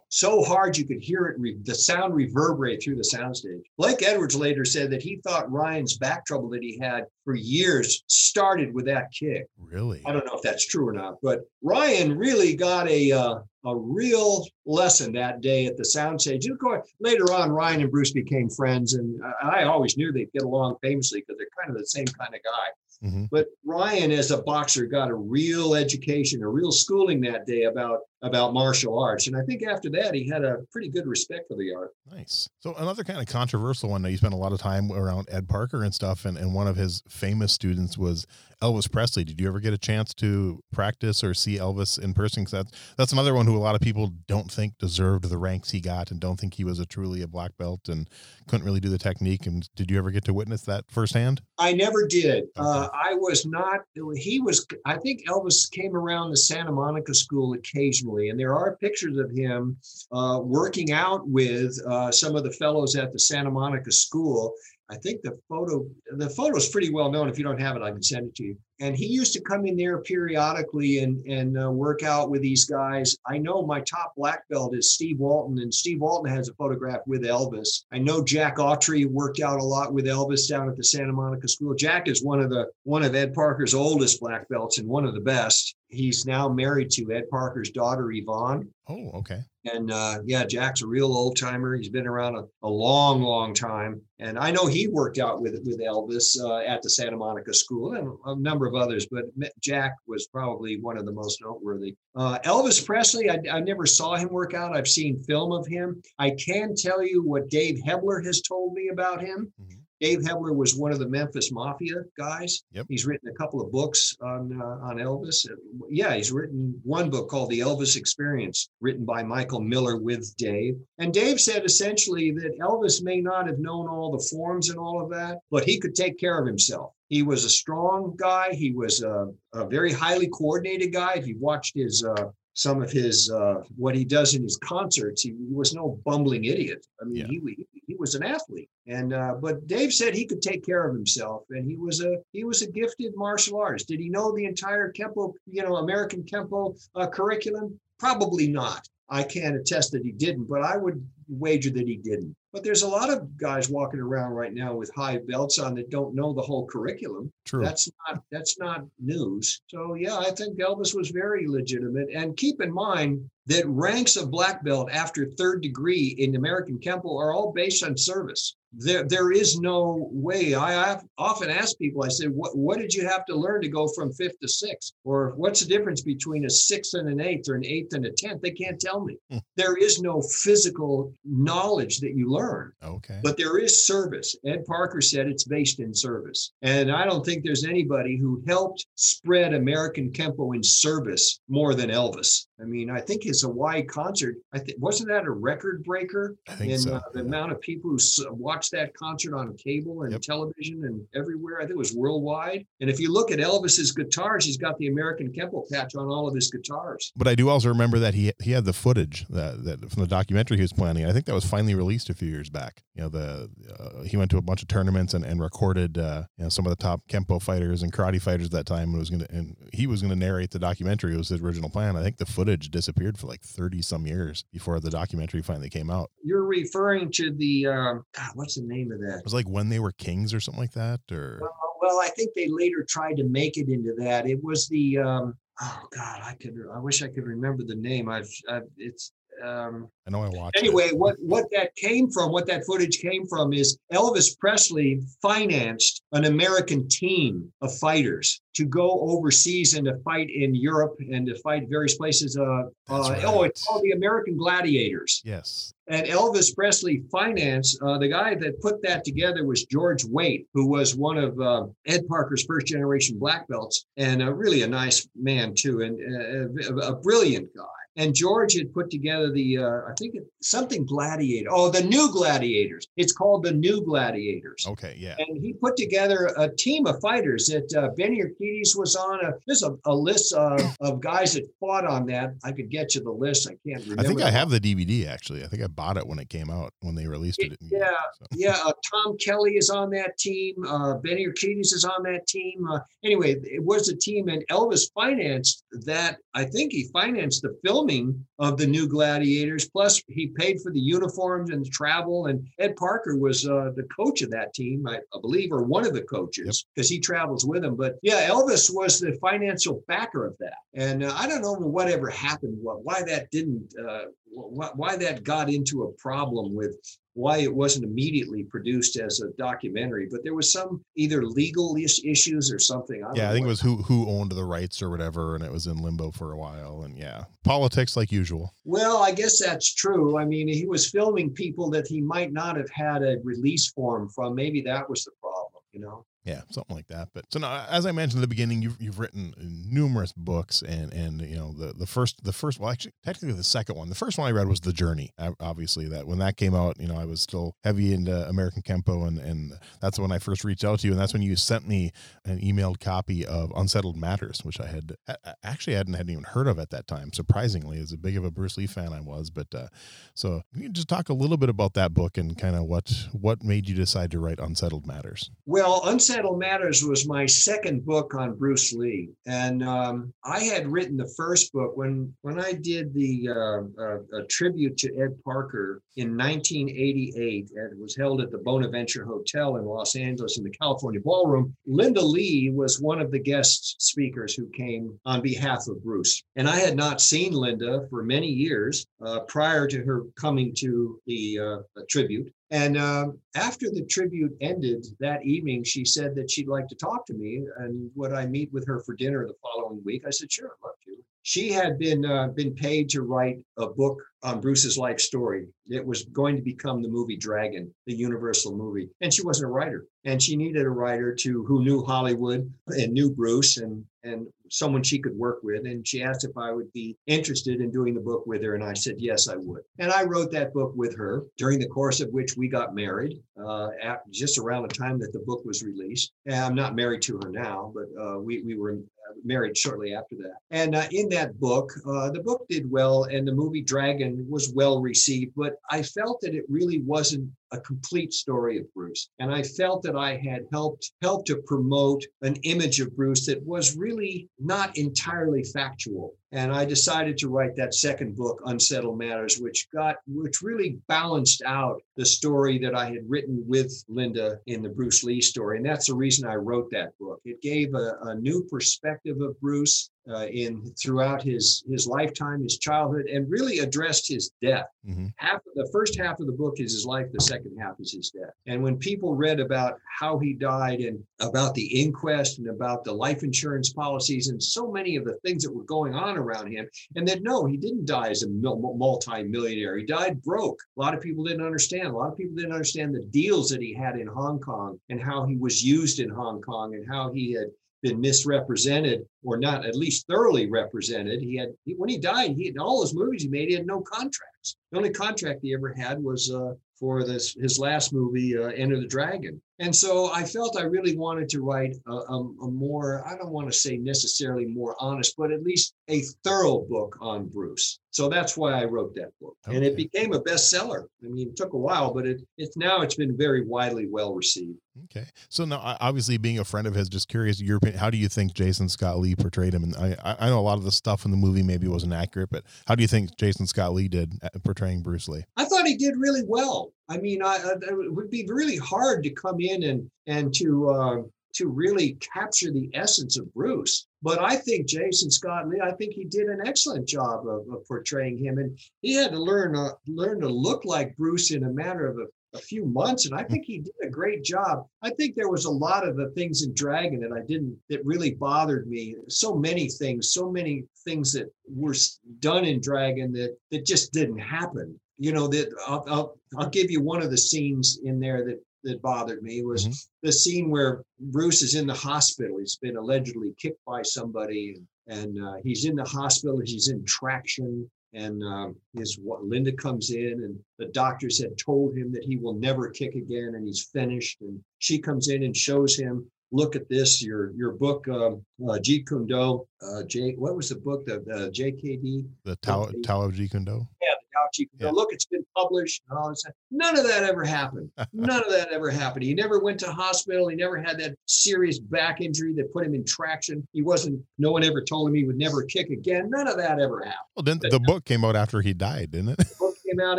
[0.08, 3.62] so hard you could hear it, re- the sound reverberate through the soundstage.
[3.76, 8.04] Blake Edwards later said that he thought Ryan's back trouble that he had for years
[8.06, 9.48] started with that kick.
[9.58, 10.02] Really?
[10.06, 13.76] I don't know if that's true or not, but Ryan really got a uh, a
[13.76, 16.48] real lesson that day at the soundstage.
[16.50, 20.44] Of course, later on, Ryan and Bruce became friends, and I always knew they'd get
[20.44, 23.08] along famously because they're kind of the same kind of guy.
[23.08, 23.24] Mm-hmm.
[23.30, 28.00] But Ryan, as a boxer, got a real education, a real schooling that day about
[28.22, 29.26] about martial arts.
[29.26, 31.90] And I think after that, he had a pretty good respect for the art.
[32.11, 32.48] Nice.
[32.61, 35.48] So another kind of controversial one that you spent a lot of time around Ed
[35.48, 36.24] Parker and stuff.
[36.24, 38.26] And, and one of his famous students was
[38.62, 39.22] Elvis Presley.
[39.22, 42.44] Did you ever get a chance to practice or see Elvis in person?
[42.44, 45.70] Because that's, that's another one who a lot of people don't think deserved the ranks
[45.70, 48.09] he got and don't think he was a truly a black belt and
[48.48, 49.46] couldn't really do the technique.
[49.46, 51.42] And did you ever get to witness that firsthand?
[51.59, 52.44] I never did.
[52.44, 52.50] Okay.
[52.57, 53.81] Uh, I was not,
[54.14, 58.05] he was, I think Elvis came around the Santa Monica School occasionally.
[58.14, 59.76] And there are pictures of him
[60.12, 64.54] uh, working out with uh, some of the fellows at the Santa Monica School.
[64.90, 65.84] I think the photo
[66.16, 67.28] the photo is pretty well known.
[67.28, 68.56] If you don't have it, I can send it to you.
[68.80, 72.64] And he used to come in there periodically and and uh, work out with these
[72.66, 73.16] guys.
[73.26, 77.00] I know my top black belt is Steve Walton, and Steve Walton has a photograph
[77.06, 77.84] with Elvis.
[77.92, 81.48] I know Jack Autry worked out a lot with Elvis down at the Santa Monica
[81.48, 81.74] School.
[81.74, 85.14] Jack is one of the one of Ed Parker's oldest black belts and one of
[85.14, 85.76] the best.
[85.88, 88.68] He's now married to Ed Parker's daughter Yvonne.
[88.88, 89.40] Oh, okay.
[89.72, 91.76] And uh, yeah, Jack's a real old timer.
[91.76, 94.00] He's been around a, a, long, long time.
[94.18, 97.94] And I know he worked out with with Elvis uh, at the Santa Monica School
[97.94, 99.24] and a number of others, but
[99.61, 101.94] Jack was probably one of the most noteworthy.
[102.14, 104.76] Uh, Elvis Presley, I, I, never saw him work out.
[104.76, 106.02] I've seen film of him.
[106.18, 109.52] I can tell you what Dave Hebler has told me about him.
[109.61, 109.81] Mm-hmm.
[110.00, 112.62] Dave Hebler was one of the Memphis Mafia guys.
[112.72, 112.87] Yep.
[112.88, 115.46] He's written a couple of books on uh, on Elvis.
[115.88, 120.76] Yeah, he's written one book called The Elvis Experience, written by Michael Miller with Dave.
[120.98, 125.02] And Dave said essentially that Elvis may not have known all the forms and all
[125.02, 126.92] of that, but he could take care of himself.
[127.09, 128.52] He was a strong guy.
[128.52, 131.14] He was a, a very highly coordinated guy.
[131.14, 135.22] If you watched his uh, some of his uh, what he does in his concerts.
[135.22, 136.86] He, he was no bumbling idiot.
[137.00, 137.26] I mean, yeah.
[137.26, 140.94] he, he was an athlete, and uh, but Dave said he could take care of
[140.94, 143.88] himself, and he was a he was a gifted martial artist.
[143.88, 147.78] Did he know the entire Kempo, you know, American Kempo uh, curriculum?
[147.98, 148.88] Probably not.
[149.08, 152.34] I can't attest that he didn't, but I would wager that he didn't.
[152.52, 155.90] But there's a lot of guys walking around right now with high belts on that
[155.90, 157.30] don't know the whole curriculum.
[157.44, 157.62] True.
[157.62, 159.60] That's not that's not news.
[159.68, 162.08] So yeah, I think Elvis was very legitimate.
[162.14, 167.20] And keep in mind that ranks of black belt after third degree in American Kempo
[167.20, 170.54] are all based on service there there is no way.
[170.54, 172.04] I often ask people.
[172.04, 174.92] I said, "What what did you have to learn to go from fifth to sixth?
[175.04, 178.10] Or what's the difference between a sixth and an eighth, or an eighth and a
[178.10, 178.42] tenth?
[178.42, 179.16] They can't tell me.
[179.30, 179.38] Hmm.
[179.56, 182.72] there is no physical knowledge that you learn.
[182.83, 183.20] Okay.
[183.22, 184.37] But there is service.
[184.44, 188.87] Ed Parker said it's based in service, and I don't think there's anybody who helped
[188.94, 192.45] spread American Kempo in service more than Elvis.
[192.60, 194.36] I mean, I think his Hawaii concert.
[194.52, 197.26] I think wasn't that a record breaker in so, uh, the yeah.
[197.26, 197.98] amount of people who
[198.34, 200.22] watched watched that concert on cable and yep.
[200.22, 201.58] television and everywhere.
[201.58, 202.66] I think it was worldwide.
[202.80, 206.26] And if you look at Elvis's guitars, he's got the American Kempo patch on all
[206.28, 207.12] of his guitars.
[207.16, 210.08] But I do also remember that he he had the footage that, that from the
[210.08, 211.06] documentary he was planning.
[211.06, 212.82] I think that was finally released a few years back.
[212.94, 216.24] You know, the uh, he went to a bunch of tournaments and, and recorded uh,
[216.36, 218.90] you know some of the top Kempo fighters and karate fighters at that time.
[218.90, 221.14] And was going to and he was going to narrate the documentary.
[221.14, 221.96] It was his original plan.
[221.96, 225.90] I think the footage disappeared for like thirty some years before the documentary finally came
[225.90, 226.11] out.
[226.22, 229.18] You're referring to the um, God, what's the name of that?
[229.18, 231.48] It was like when they were kings or something like that, or uh,
[231.80, 234.28] well, I think they later tried to make it into that.
[234.28, 238.09] It was the um, oh God, I could I wish I could remember the name.
[238.09, 239.12] I've, I've it's
[239.44, 240.59] um, I know I watched.
[240.59, 240.96] Anyway, it.
[240.96, 246.25] what what that came from, what that footage came from, is Elvis Presley financed an
[246.25, 251.68] American team of fighters to go overseas and to fight in Europe and to fight
[251.68, 252.37] various places.
[252.37, 253.25] Uh, uh, right.
[253.25, 255.20] Oh, it's called the American Gladiators.
[255.25, 255.75] Yes.
[255.88, 260.66] And Elvis Presley financed uh, the guy that put that together was George Waite, who
[260.66, 265.07] was one of uh, Ed Parker's first generation black belts, and a really a nice
[265.14, 267.64] man too, and uh, a brilliant guy.
[267.96, 271.48] And George had put together the, uh, I think it, something gladiator.
[271.50, 272.87] Oh, the new gladiators.
[272.96, 274.66] It's called the new gladiators.
[274.66, 275.16] Okay, yeah.
[275.18, 279.24] And he put together a team of fighters that uh, Benny Urquidez was on.
[279.24, 282.35] A, there's a, a list uh, of guys that fought on that.
[282.44, 283.48] I could get you the list.
[283.48, 284.02] I can't remember.
[284.02, 285.42] I think I have the DVD actually.
[285.42, 287.56] I think I bought it when it came out when they released it.
[287.61, 288.26] yeah, so.
[288.35, 288.59] yeah.
[288.64, 290.54] Uh, Tom Kelly is on that team.
[290.66, 292.66] Uh, Benny Urquidez is on that team.
[292.68, 296.18] Uh, anyway, it was a team, and Elvis financed that.
[296.35, 299.68] I think he financed the film filming of the new Gladiators.
[299.68, 302.27] Plus, he paid for the uniforms and the travel.
[302.27, 305.87] And Ed Parker was uh, the coach of that team, I, I, believe, or one
[305.87, 306.96] of the coaches, because yep.
[306.96, 307.77] he travels with him.
[307.77, 310.59] But yeah, Elvis was the financial backer of that.
[310.75, 315.25] And uh, I don't know whatever happened, what, why that didn't, uh, why, why that
[315.25, 316.77] got into a problem with
[317.16, 322.02] why it wasn't immediately produced as a documentary, but there was some either legal is-
[322.05, 323.02] issues or something.
[323.02, 325.50] I yeah, I think it was who who owned the rights or whatever, and it
[325.50, 326.83] was in limbo for a while.
[326.83, 328.52] And yeah, politics like usual.
[328.64, 330.18] Well, I guess that's true.
[330.18, 334.11] I mean, he was filming people that he might not have had a release form
[334.11, 334.35] from.
[334.35, 336.05] Maybe that was the problem, you know?
[336.26, 337.10] Yeah, something like that.
[337.14, 340.92] But so now, as I mentioned at the beginning, you've you've written numerous books, and
[340.92, 343.88] and you know the the first the first well actually technically the second one.
[343.88, 345.12] The first one I read was The Journey.
[345.38, 349.06] Obviously, that when that came out, you know I was still heavy into American Kempo,
[349.06, 351.68] and and that's when I first reached out to you, and that's when you sent
[351.68, 351.92] me
[352.24, 354.96] an emailed copy of Unsettled Matters, which I had
[355.44, 357.12] actually hadn't hadn't even heard of at that time.
[357.12, 359.68] Surprisingly, as a big of a Bruce Lee fan I was, but uh,
[360.12, 362.92] so can you just talk a little bit about that book and kind of what
[363.12, 365.30] what made you decide to write Unsettled Matters?
[365.44, 370.96] Well, Unsettled Matters was my second book on Bruce Lee, and um, I had written
[370.96, 376.16] the first book when when I did the uh, uh, tribute to Ed Parker in
[376.16, 377.50] 1988.
[377.55, 381.55] and It was held at the Bonaventure Hotel in Los Angeles in the California Ballroom.
[381.66, 386.48] Linda Lee was one of the guest speakers who came on behalf of Bruce, and
[386.48, 391.38] I had not seen Linda for many years uh, prior to her coming to the
[391.38, 392.33] uh, tribute.
[392.50, 397.04] And um, after the tribute ended that evening, she said that she'd like to talk
[397.06, 400.04] to me and would I meet with her for dinner the following week?
[400.06, 400.96] I said, sure, I'd love to.
[401.22, 405.46] She had been uh, been paid to write a book on Bruce's life story.
[405.68, 409.52] It was going to become the movie Dragon, the Universal movie, and she wasn't a
[409.52, 409.86] writer.
[410.04, 414.84] And she needed a writer to who knew Hollywood and knew Bruce and and someone
[414.84, 415.64] she could work with.
[415.66, 418.62] And she asked if I would be interested in doing the book with her, and
[418.62, 419.62] I said yes, I would.
[419.78, 423.20] And I wrote that book with her during the course of which we got married.
[423.38, 426.12] Uh, at just around the time that the book was released.
[426.26, 428.76] And I'm not married to her now, but uh, we we were
[429.24, 430.36] married shortly after that.
[430.50, 434.52] And uh, in that book, uh, the book did well, and the movie Dragon was
[434.52, 435.32] well received.
[435.36, 439.82] But I felt that it really wasn't a complete story of Bruce, and I felt
[439.82, 444.76] that I had helped helped to promote an image of Bruce that was really not
[444.76, 446.14] entirely factual.
[446.32, 451.42] And I decided to write that second book, Unsettled Matters, which got which really balanced
[451.46, 455.59] out the story that I had written with Linda in the Bruce Lee story.
[455.59, 457.20] And that's the reason I wrote that book.
[457.24, 462.58] It gave a, a new perspective of Bruce uh, in throughout his his lifetime, his
[462.58, 464.66] childhood, and really addressed his death.
[464.88, 465.12] Mhm.
[465.16, 468.10] Half the first half of the book is his life, the second half is his
[468.10, 468.32] death.
[468.46, 472.92] And when people read about how he died and about the inquest and about the
[472.92, 476.68] life insurance policies and so many of the things that were going on around him,
[476.94, 479.76] and that no, he didn't die as a mul- multi-millionaire.
[479.78, 480.60] He died broke.
[480.76, 481.88] A lot of people didn't understand.
[481.88, 485.00] A lot of people didn't understand the deals that he had in Hong Kong and
[485.00, 487.48] how he was used in Hong Kong and how he had
[487.82, 491.20] been misrepresented or not at least thoroughly represented.
[491.20, 493.66] He had he, when he died, he had all those movies he made, he had
[493.66, 494.56] no contracts.
[494.70, 498.78] The only contract he ever had was uh, for this his last movie, uh, Enter
[498.78, 499.40] the Dragon.
[499.58, 503.32] And so I felt I really wanted to write a, a, a more, I don't
[503.32, 507.78] want to say necessarily more honest, but at least a thorough book on Bruce.
[507.96, 509.38] So that's why I wrote that book.
[509.46, 510.85] And it became a bestseller.
[511.02, 514.14] I mean, it took a while, but it it's now it's been very widely well
[514.14, 514.59] received.
[514.85, 515.06] Okay.
[515.30, 518.09] So now, obviously, being a friend of his, just curious, your opinion, how do you
[518.11, 519.64] think Jason Scott Lee portrayed him?
[519.64, 521.94] And I, I- I know a lot of the stuff in the movie maybe wasn't
[521.94, 524.12] accurate, but how do you think Jason Scott Lee did
[524.44, 525.24] portraying Bruce Lee?
[525.38, 526.74] I thought he did really well.
[526.90, 530.68] I mean, I, I, it would be really hard to come in and and to
[530.68, 530.96] uh,
[531.37, 533.87] to really capture the essence of Bruce.
[534.03, 537.66] But I think Jason Scott Lee, I think he did an excellent job of, of
[537.66, 541.51] portraying him, and he had to learn uh, learn to look like Bruce in a
[541.51, 544.66] matter of a, a few months, and I think he did a great job.
[544.83, 547.85] I think there was a lot of the things in Dragon that I didn't that
[547.85, 548.94] really bothered me.
[549.09, 551.75] So many things, so many things that were
[552.20, 554.79] done in Dragon that that just didn't happen.
[554.99, 558.40] You know that I'll I'll, I'll give you one of the scenes in there that
[558.66, 559.88] that bothered me was Mhm.
[560.02, 562.38] the scene where Bruce is in the hospital.
[562.38, 564.57] He's been allegedly kicked by somebody,
[564.88, 566.40] and, and uh, he's in the hospital.
[566.44, 571.76] He's in traction, and um, his wa- Linda comes in, and the doctors had told
[571.76, 574.20] him that he will never kick again, and he's finished.
[574.20, 578.59] And she comes in and shows him, "Look at this, your your book, um, uh,
[578.66, 580.14] Jeet Kune Do, uh, J.
[580.16, 580.85] What was the book?
[580.87, 582.81] The uh, JKD." The Tao, Okay.
[582.83, 583.66] Tao of Jeet Kune Do?
[583.81, 583.94] yeah,
[584.37, 584.77] Tao Jeet Kune Do.
[584.77, 586.22] Look, it's been published and all this.
[586.51, 587.70] None of that ever happened.
[587.92, 589.05] None of that ever happened.
[589.05, 590.29] He never went to hospital.
[590.29, 593.46] He never had that serious back injury that put him in traction.
[593.53, 594.01] He wasn't.
[594.18, 596.11] No one ever told him he would never kick again.
[596.11, 596.94] None of that ever happened.
[597.16, 599.38] Well, then the book came out after he died, didn't it?
[599.38, 599.99] Book came out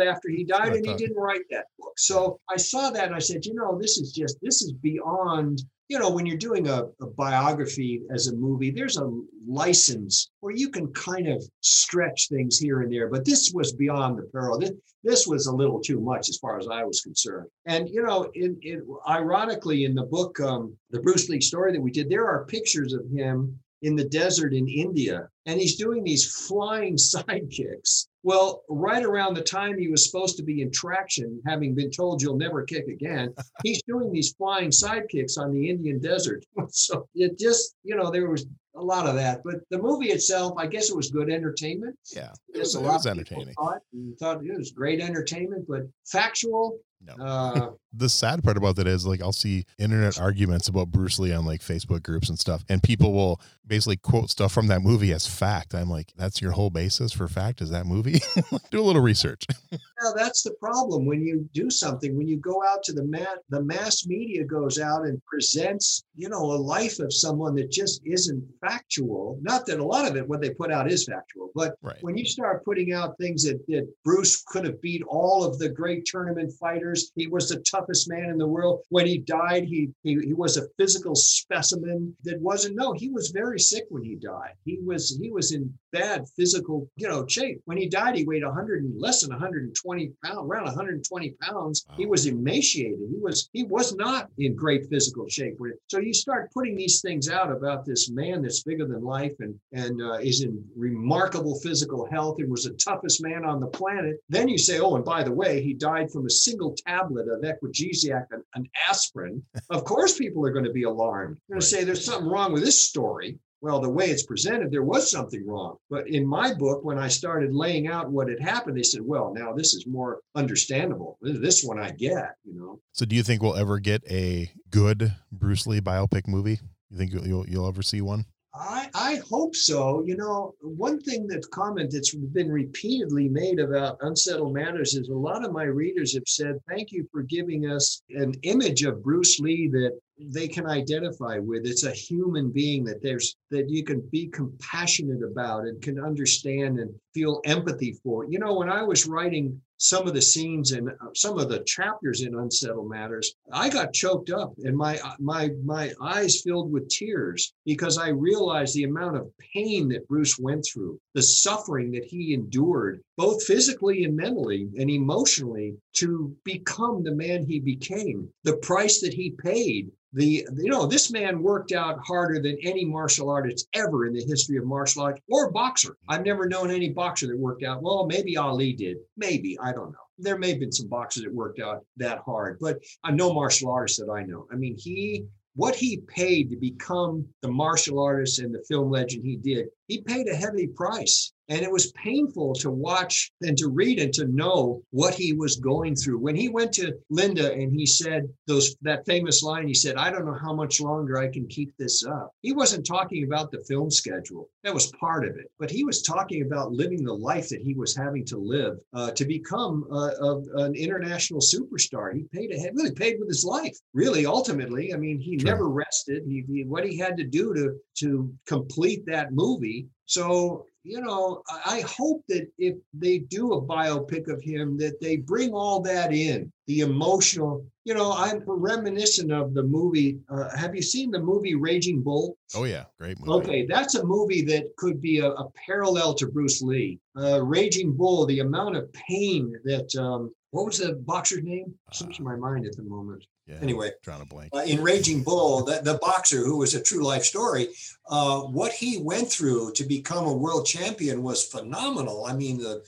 [0.00, 1.92] after he died, and he didn't write that book.
[1.98, 5.62] So I saw that and I said, you know, this is just this is beyond
[5.88, 9.10] you know, when you're doing a, a, biography as a movie, there's a
[9.46, 13.08] license where you can kind of stretch things here and there.
[13.08, 14.58] But this was beyond the peril.
[14.58, 14.72] This,
[15.02, 17.48] this was a little too much as far as I was concerned.
[17.64, 21.80] And, you know, in, in ironically, in the book, um, the Bruce Lee story that
[21.80, 26.04] we did, there are pictures of him in the desert in India, and he's doing
[26.04, 28.06] these flying sidekicks.
[28.22, 32.20] Well, right around the time he was supposed to be in traction, having been told
[32.20, 36.44] you'll never kick again, he's doing these flying sidekicks on the Indian desert.
[36.70, 39.40] So it just, you know, there was a lot of that.
[39.44, 41.96] But the movie itself, I guess it was good entertainment.
[42.14, 43.54] Yeah, it was, it was entertaining.
[43.54, 43.80] Thought,
[44.18, 47.24] thought it was great entertainment, but factual, no.
[47.24, 51.32] Uh, the sad part about that is like I'll see internet arguments about Bruce Lee
[51.32, 55.12] on like Facebook groups and stuff, and people will basically quote stuff from that movie
[55.12, 55.74] as fact.
[55.74, 58.20] I'm like, that's your whole basis for fact is that movie?
[58.70, 59.44] do a little research.
[59.70, 59.78] yeah,
[60.16, 62.16] that's the problem when you do something.
[62.16, 66.28] When you go out to the mass, the mass media goes out and presents, you
[66.28, 69.38] know, a life of someone that just isn't factual.
[69.42, 71.98] Not that a lot of it, what they put out is factual, but right.
[72.00, 75.68] when you start putting out things that, that Bruce could have beat all of the
[75.68, 78.82] great tournament fighters he was the toughest man in the world.
[78.88, 83.30] When he died, he, he, he was a physical specimen that wasn't, no, he was
[83.30, 84.52] very sick when he died.
[84.64, 87.60] He was, he was in bad physical, you know, shape.
[87.64, 91.86] When he died, he weighed 100 and less than 120 pounds, around 120 pounds.
[91.88, 91.94] Wow.
[91.96, 92.98] He was emaciated.
[93.10, 95.58] He was, he was not in great physical shape.
[95.88, 99.54] So you start putting these things out about this man that's bigger than life and,
[99.72, 104.16] and uh, is in remarkable physical health and was the toughest man on the planet.
[104.28, 107.42] Then you say, oh, and by the way, he died from a single tablet of
[107.42, 111.36] equagesic and, and aspirin, of course people are going to be alarmed.
[111.48, 111.60] They're going right.
[111.60, 113.38] to say there's something wrong with this story.
[113.60, 115.78] Well, the way it's presented, there was something wrong.
[115.90, 119.34] But in my book, when I started laying out what had happened, they said, well,
[119.34, 121.18] now this is more understandable.
[121.22, 122.80] This one I get, you know.
[122.92, 126.60] So do you think we'll ever get a good Bruce Lee biopic movie?
[126.88, 128.26] You think you'll, you'll ever see one?
[128.60, 130.02] I, I hope so.
[130.06, 135.14] You know, one thing that comment that's been repeatedly made about unsettled matters is a
[135.14, 139.38] lot of my readers have said, "Thank you for giving us an image of Bruce
[139.38, 141.64] Lee that they can identify with.
[141.64, 146.78] It's a human being that there's that you can be compassionate about and can understand
[146.78, 148.24] and feel empathy for.
[148.28, 151.60] You know, when I was writing some of the scenes and uh, some of the
[151.60, 156.72] chapters in Unsettled Matters, I got choked up and my uh, my my eyes filled
[156.72, 161.92] with tears because I realized the amount of pain that Bruce went through, the suffering
[161.92, 168.28] that he endured, both physically and mentally and emotionally, to become the man he became.
[168.44, 172.84] The price that he paid the you know this man worked out harder than any
[172.84, 176.88] martial artist ever in the history of martial arts or boxer i've never known any
[176.88, 179.98] boxer that worked out well maybe ali did maybe i don't know.
[180.18, 183.70] There may have been some boxers that worked out that hard but i know martial
[183.70, 184.46] artists that i know.
[184.52, 189.24] I mean he what he paid to become the martial artist and the film legend
[189.24, 193.68] he did he paid a heavy price and it was painful to watch and to
[193.68, 196.18] read and to know what he was going through.
[196.18, 200.10] When he went to Linda and he said those that famous line, he said, I
[200.10, 202.32] don't know how much longer I can keep this up.
[202.42, 204.48] He wasn't talking about the film schedule.
[204.64, 205.50] That was part of it.
[205.58, 209.10] But he was talking about living the life that he was having to live uh,
[209.12, 212.14] to become an international superstar.
[212.14, 214.92] He paid ahead, really paid with his life, really, ultimately.
[214.92, 216.24] I mean, he never rested.
[216.26, 221.42] He, he, what he had to do to, to complete that movie so you know,
[221.66, 226.14] I hope that if they do a biopic of him, that they bring all that
[226.14, 227.66] in the emotional.
[227.84, 230.18] You know, I'm reminiscent of the movie.
[230.30, 232.38] Uh, have you seen the movie Raging Bull?
[232.54, 233.32] Oh yeah, great movie.
[233.32, 236.98] Okay, that's a movie that could be a, a parallel to Bruce Lee.
[237.14, 241.74] Uh, Raging Bull, the amount of pain that um, what was the boxer's name?
[241.92, 243.24] Slips uh, my mind at the moment.
[243.48, 244.50] Yeah, anyway, drawing a blank.
[244.54, 247.68] Uh, in Raging Bull, the, the boxer who was a true life story,
[248.10, 252.26] uh, what he went through to become a world champion was phenomenal.
[252.26, 252.84] I mean, the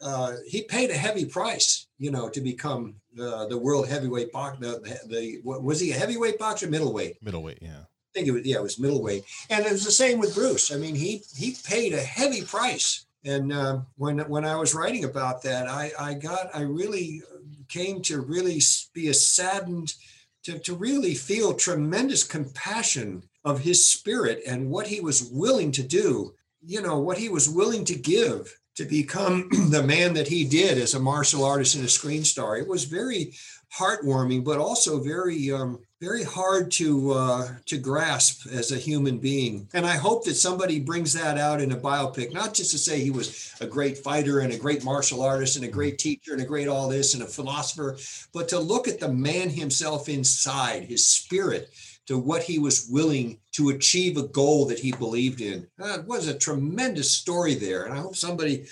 [0.00, 4.60] uh, he paid a heavy price, you know, to become the world heavyweight boxer.
[4.60, 7.20] The, the, was he a heavyweight boxer, middleweight?
[7.20, 7.80] Middleweight, yeah.
[7.80, 10.72] I think it was yeah, it was middleweight, and it was the same with Bruce.
[10.72, 13.04] I mean, he he paid a heavy price.
[13.24, 17.22] And uh, when when I was writing about that, I I got I really
[17.68, 18.60] came to really
[18.94, 19.94] be a saddened,
[20.44, 25.82] to, to really feel tremendous compassion of his spirit and what he was willing to
[25.82, 30.44] do, you know, what he was willing to give to become the man that he
[30.44, 32.56] did as a martial artist and a screen star.
[32.56, 33.34] It was very
[33.76, 39.68] heartwarming, but also very um, very hard to uh, to grasp as a human being.
[39.74, 43.00] And I hope that somebody brings that out in a biopic, not just to say
[43.00, 46.42] he was a great fighter and a great martial artist and a great teacher and
[46.42, 47.98] a great all this and a philosopher,
[48.32, 51.70] but to look at the man himself inside, his spirit,
[52.06, 55.66] to what he was willing to achieve a goal that he believed in.
[55.82, 58.66] Uh, it was a tremendous story there, and I hope somebody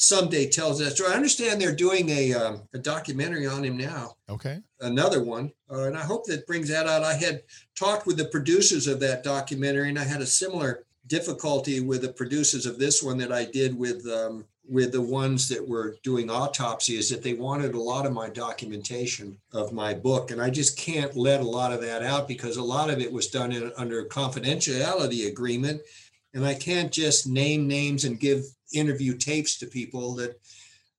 [0.00, 1.12] someday tells that story.
[1.12, 4.16] I understand they're doing a, um, a documentary on him now.
[4.30, 4.60] Okay.
[4.80, 5.52] Another one.
[5.70, 7.04] Uh, and I hope that brings that out.
[7.04, 7.42] I had
[7.76, 12.12] talked with the producers of that documentary and I had a similar difficulty with the
[12.12, 16.30] producers of this one that I did with um, with the ones that were doing
[16.30, 20.48] autopsy is that they wanted a lot of my documentation of my book and i
[20.48, 23.50] just can't let a lot of that out because a lot of it was done
[23.50, 25.80] in, under a confidentiality agreement
[26.34, 30.40] and i can't just name names and give interview tapes to people that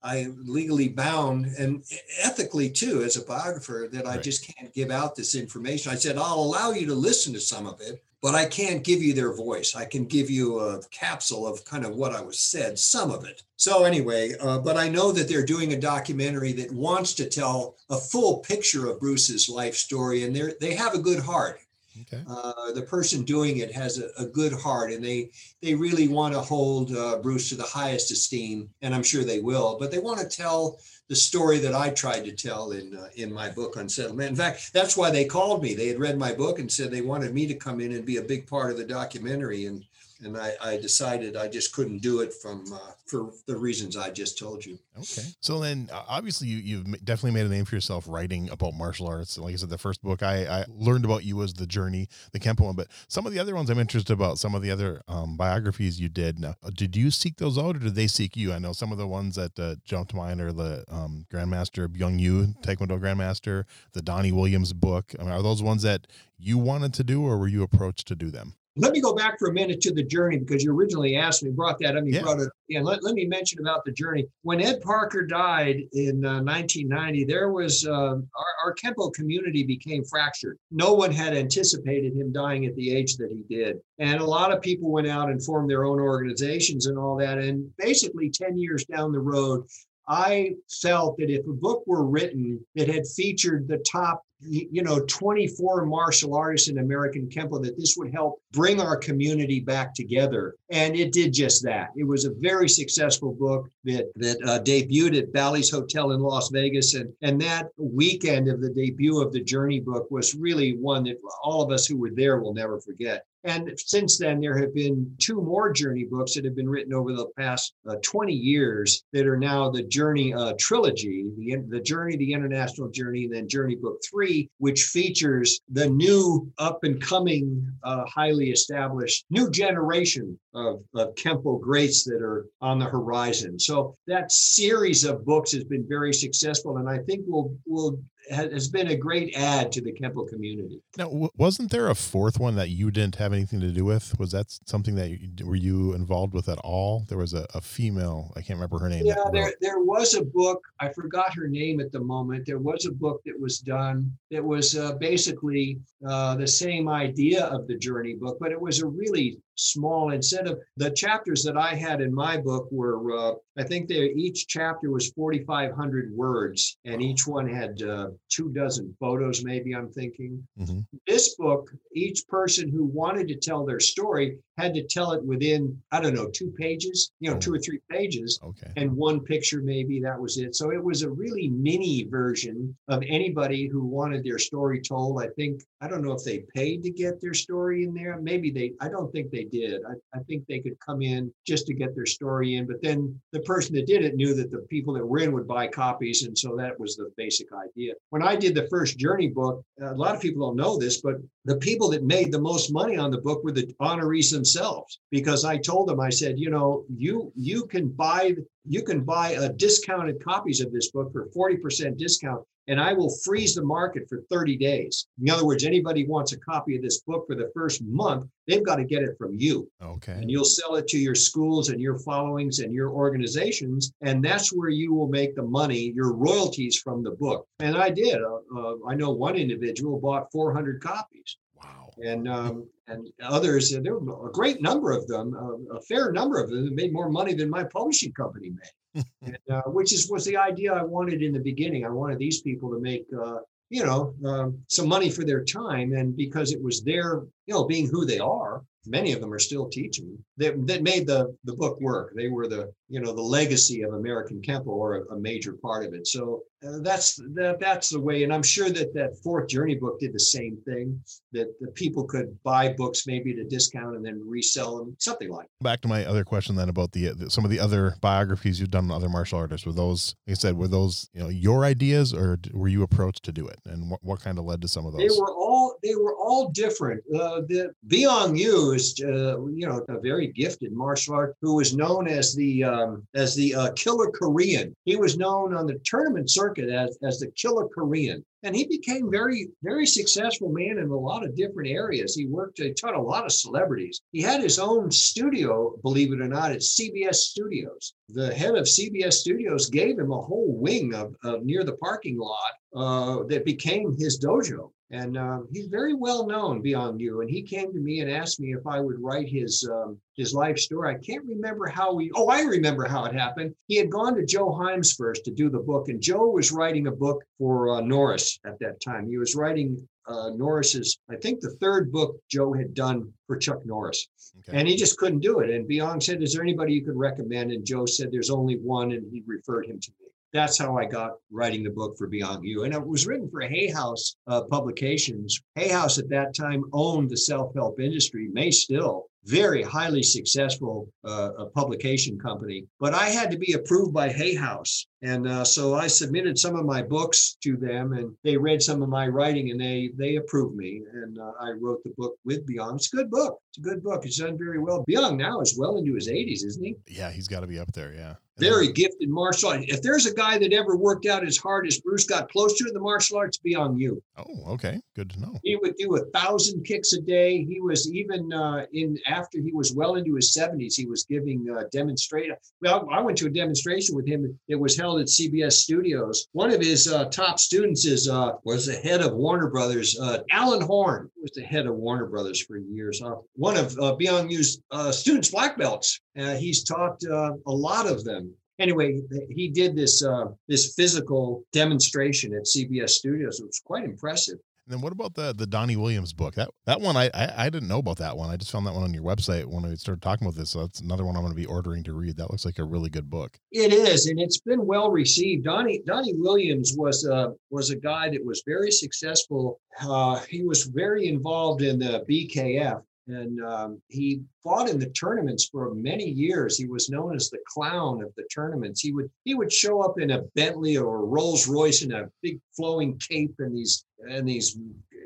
[0.03, 1.83] I legally bound and
[2.21, 5.91] ethically too, as a biographer, that I just can't give out this information.
[5.91, 9.03] I said, I'll allow you to listen to some of it, but I can't give
[9.03, 9.75] you their voice.
[9.75, 13.25] I can give you a capsule of kind of what I was said, some of
[13.25, 13.43] it.
[13.57, 17.75] So, anyway, uh, but I know that they're doing a documentary that wants to tell
[17.91, 21.59] a full picture of Bruce's life story, and they they have a good heart.
[22.01, 22.23] Okay.
[22.27, 25.29] Uh, the person doing it has a, a, good heart, and they
[25.61, 29.41] they really want to hold uh, Bruce to the highest esteem, and I'm sure they
[29.41, 29.77] will.
[29.77, 30.79] But they want to tell
[31.09, 34.29] the story that I tried to tell in uh, in my book on settlement.
[34.29, 35.73] In fact, that's why they called me.
[35.73, 38.17] They had read my book and said they wanted me to come in and be
[38.17, 39.83] a big part of the documentary, and
[40.23, 44.09] and I, I decided I just couldn't do it from uh, for the reasons I
[44.09, 44.77] just told you.
[44.97, 48.73] Okay, so then uh, obviously you you've definitely made a name for yourself writing about
[48.73, 49.37] martial arts.
[49.37, 52.39] Like I said, the first book I, I learned about you was the journey, the
[52.39, 54.39] Kempo one, but some of the other ones I'm interested about.
[54.39, 56.39] Some of the other um, biographies you did.
[56.39, 58.53] Now, uh, did you seek those out, or did they seek you?
[58.53, 61.87] I know some of the ones that uh, jumped to mind are the um, Grandmaster
[61.87, 65.13] Byong Yu, Taekwondo Grandmaster, the Donnie Williams book.
[65.19, 66.07] I mean, are those ones that
[66.37, 68.55] you wanted to do, or were you approached to do them?
[68.77, 71.51] Let me go back for a minute to the journey because you originally asked me,
[71.51, 72.21] brought that up, you yeah.
[72.21, 72.83] brought it in.
[72.83, 74.25] Let, let me mention about the journey.
[74.43, 78.23] When Ed Parker died in uh, 1990, there was uh, our,
[78.63, 80.57] our Kempo community became fractured.
[80.71, 83.77] No one had anticipated him dying at the age that he did.
[83.99, 87.39] And a lot of people went out and formed their own organizations and all that.
[87.39, 89.65] And basically, 10 years down the road,
[90.07, 94.99] I felt that if a book were written that had featured the top you know
[95.05, 100.55] 24 martial artists in american kempo that this would help bring our community back together.
[100.69, 101.89] And it did just that.
[101.95, 106.49] It was a very successful book that that uh, debuted at bally's hotel in las
[106.49, 106.93] vegas.
[106.95, 111.17] And and that weekend of the debut of the journey book was really one that
[111.43, 115.15] all of us who were there will never forget and since then, there have been
[115.19, 119.25] two more journey books that have been written over the past uh, 20 years that
[119.25, 123.75] are now the Journey uh, trilogy, the, the Journey, the International Journey, and then Journey
[123.75, 130.83] Book Three, which features the new up and coming, uh, highly established new generation of,
[130.93, 133.57] of Kempo greats that are on the horizon.
[133.57, 137.99] So that series of books has been very successful, and I think we'll, will
[138.31, 140.81] has been a great add to the Kempo community.
[140.97, 144.17] Now, wasn't there a fourth one that you didn't have anything to do with?
[144.19, 147.05] Was that something that you, were you involved with at all?
[147.09, 149.05] There was a, a female, I can't remember her name.
[149.05, 150.63] Yeah, there, there was a book.
[150.79, 152.45] I forgot her name at the moment.
[152.45, 157.45] There was a book that was done that was uh, basically uh, the same idea
[157.45, 161.57] of the journey book, but it was a really small instead of the chapters that
[161.57, 166.77] I had in my book were uh, I think they each chapter was 4,500 words
[166.85, 170.45] and each one had uh, two dozen photos maybe I'm thinking.
[170.59, 170.79] Mm-hmm.
[171.07, 175.81] This book each person who wanted to tell their story had to tell it within
[175.91, 177.39] I don't know two pages you know oh.
[177.39, 178.71] two or three pages okay.
[178.77, 183.03] and one picture maybe that was it so it was a really mini version of
[183.07, 186.91] anybody who wanted their story told I think I don't know if they paid to
[186.91, 189.81] get their story in there maybe they I don't think they did.
[189.85, 193.19] I, I, think they could come in just to get their story in, but then
[193.31, 196.23] the person that did it knew that the people that were in would buy copies.
[196.23, 197.93] And so that was the basic idea.
[198.09, 201.15] When I did the first Journey book, a lot of people don't know this, but
[201.45, 205.45] the people that made the most money on the book were the honorees themselves because
[205.45, 208.35] I told them, I said, you know, you you can buy
[208.65, 213.13] you can buy a discounted copies of this book for 40% discount and I will
[213.25, 215.05] freeze the market for 30 days.
[215.21, 218.65] In other words, anybody wants a copy of this book for the first month, they've
[218.65, 219.69] got to get it from you.
[219.83, 220.13] Okay.
[220.13, 223.91] And you'll sell it to your schools and your followings and your organizations.
[223.99, 227.45] And that's where you will make the money, your royalties from the book.
[227.59, 228.21] And I did.
[228.23, 231.35] Uh, uh, I know one individual bought 400 copies.
[231.61, 231.91] Wow.
[232.01, 236.41] And um, and others, there were a great number of them, uh, a fair number
[236.41, 238.71] of them, made more money than my publishing company made
[239.21, 241.85] and, uh, which is was the idea I wanted in the beginning.
[241.85, 243.37] I wanted these people to make uh,
[243.69, 247.65] you know um, some money for their time, and because it was their you know
[247.65, 251.53] being who they are, many of them are still teaching that, that made the the
[251.53, 252.13] book work.
[252.15, 255.85] They were the you know the legacy of American Kempo or a, a major part
[255.85, 256.05] of it.
[256.05, 258.23] So uh, that's that, that's the way.
[258.23, 261.01] And I'm sure that that fourth journey book did the same thing.
[261.31, 265.29] That the people could buy books maybe at a discount and then resell them, something
[265.29, 265.47] like.
[265.61, 265.63] That.
[265.63, 268.71] Back to my other question then about the, the some of the other biographies you've
[268.71, 269.65] done on other martial artists.
[269.65, 273.23] Were those, like I said, were those you know your ideas or were you approached
[273.23, 273.59] to do it?
[273.65, 274.99] And what, what kind of led to some of those?
[274.99, 277.01] They were all they were all different.
[277.15, 281.73] Uh, the Byong Yu is uh, you know a very gifted martial art who was
[281.73, 284.75] known as the um, as the uh, killer Korean.
[284.85, 288.23] He was known on the tournament circuit as as the killer Korean.
[288.43, 292.15] And he became very very successful man in a lot of different areas.
[292.15, 294.01] He worked he taught a lot of celebrities.
[294.11, 297.93] He had his own studio believe it or not at cbs studios.
[298.09, 302.17] The head of cbs studios gave him a whole wing of, of near the parking
[302.17, 307.21] lot uh, that became his dojo and uh, he's very well known Byong Yu.
[307.21, 310.33] And he came to me and asked me if I would write his um, his
[310.33, 310.93] life story.
[310.93, 312.11] I can't remember how we.
[312.13, 313.55] Oh, I remember how it happened.
[313.67, 316.87] He had gone to Joe Hyams first to do the book, and Joe was writing
[316.87, 319.09] a book for uh, Norris at that time.
[319.09, 323.65] He was writing uh, Norris's, I think, the third book Joe had done for Chuck
[323.65, 324.07] Norris,
[324.39, 324.57] okay.
[324.57, 325.49] and he just couldn't do it.
[325.49, 328.91] And Byong said, "Is there anybody you could recommend?" And Joe said, "There's only one,"
[328.91, 332.43] and he referred him to me that's how I got writing the book for Byong
[332.43, 332.63] Yu.
[332.63, 335.39] And it was written for Hay House uh, Publications.
[335.55, 339.07] Hay House at that time owned the self help industry, may still.
[339.25, 344.87] Very highly successful uh, publication company, but I had to be approved by Hay House,
[345.03, 348.81] and uh, so I submitted some of my books to them, and they read some
[348.81, 352.47] of my writing, and they they approved me, and uh, I wrote the book with
[352.47, 352.77] Byong.
[352.77, 353.37] It's a good book.
[353.51, 354.07] It's a good book.
[354.07, 354.83] It's done very well.
[354.89, 356.75] Byong now is well into his 80s, isn't he?
[356.87, 357.93] Yeah, he's got to be up there.
[357.93, 359.63] Yeah very gifted martial art.
[359.67, 362.67] If there's a guy that ever worked out as hard as Bruce got close to
[362.67, 364.01] in the martial arts, Byong Yu.
[364.17, 365.33] Oh, okay, good to know.
[365.43, 367.43] He would do a thousand kicks a day.
[367.43, 370.75] He was even uh, in after he was well into his seventies.
[370.75, 372.35] He was giving uh, demonstration.
[372.61, 374.37] Well, I went to a demonstration with him.
[374.47, 376.27] It was held at CBS Studios.
[376.33, 379.99] One of his uh, top students is uh, was the head of Warner Brothers.
[379.99, 383.01] Uh, Alan Horn was the head of Warner Brothers for years.
[383.01, 385.99] Uh, one of uh, Byong Yu's uh, students, black belts.
[386.15, 392.43] he's taught a lot of them anyway, he did this uh, this physical demonstration at
[392.43, 393.39] CBS Studios.
[393.39, 394.37] It was quite impressive.
[394.67, 396.35] And then what about the the Donnie Williams book?
[396.35, 398.29] That that one I, I, I didn't know about that one.
[398.29, 400.51] I just found that one on your website when we started talking about this.
[400.51, 402.17] So that's another one I'm going to be ordering to read.
[402.17, 403.37] That looks like a really good book.
[403.51, 405.45] It is, and it's been well received.
[405.45, 409.59] Donnie Donnie Williams was a was a guy that was very successful.
[409.81, 415.49] Uh, he was very involved in the BKF and um, he fought in the tournaments
[415.51, 416.57] for many years.
[416.57, 418.81] He was known as the clown of the tournaments.
[418.81, 422.09] He would he would show up in a Bentley or a Rolls Royce in a
[422.21, 424.57] big flowing cape and these and these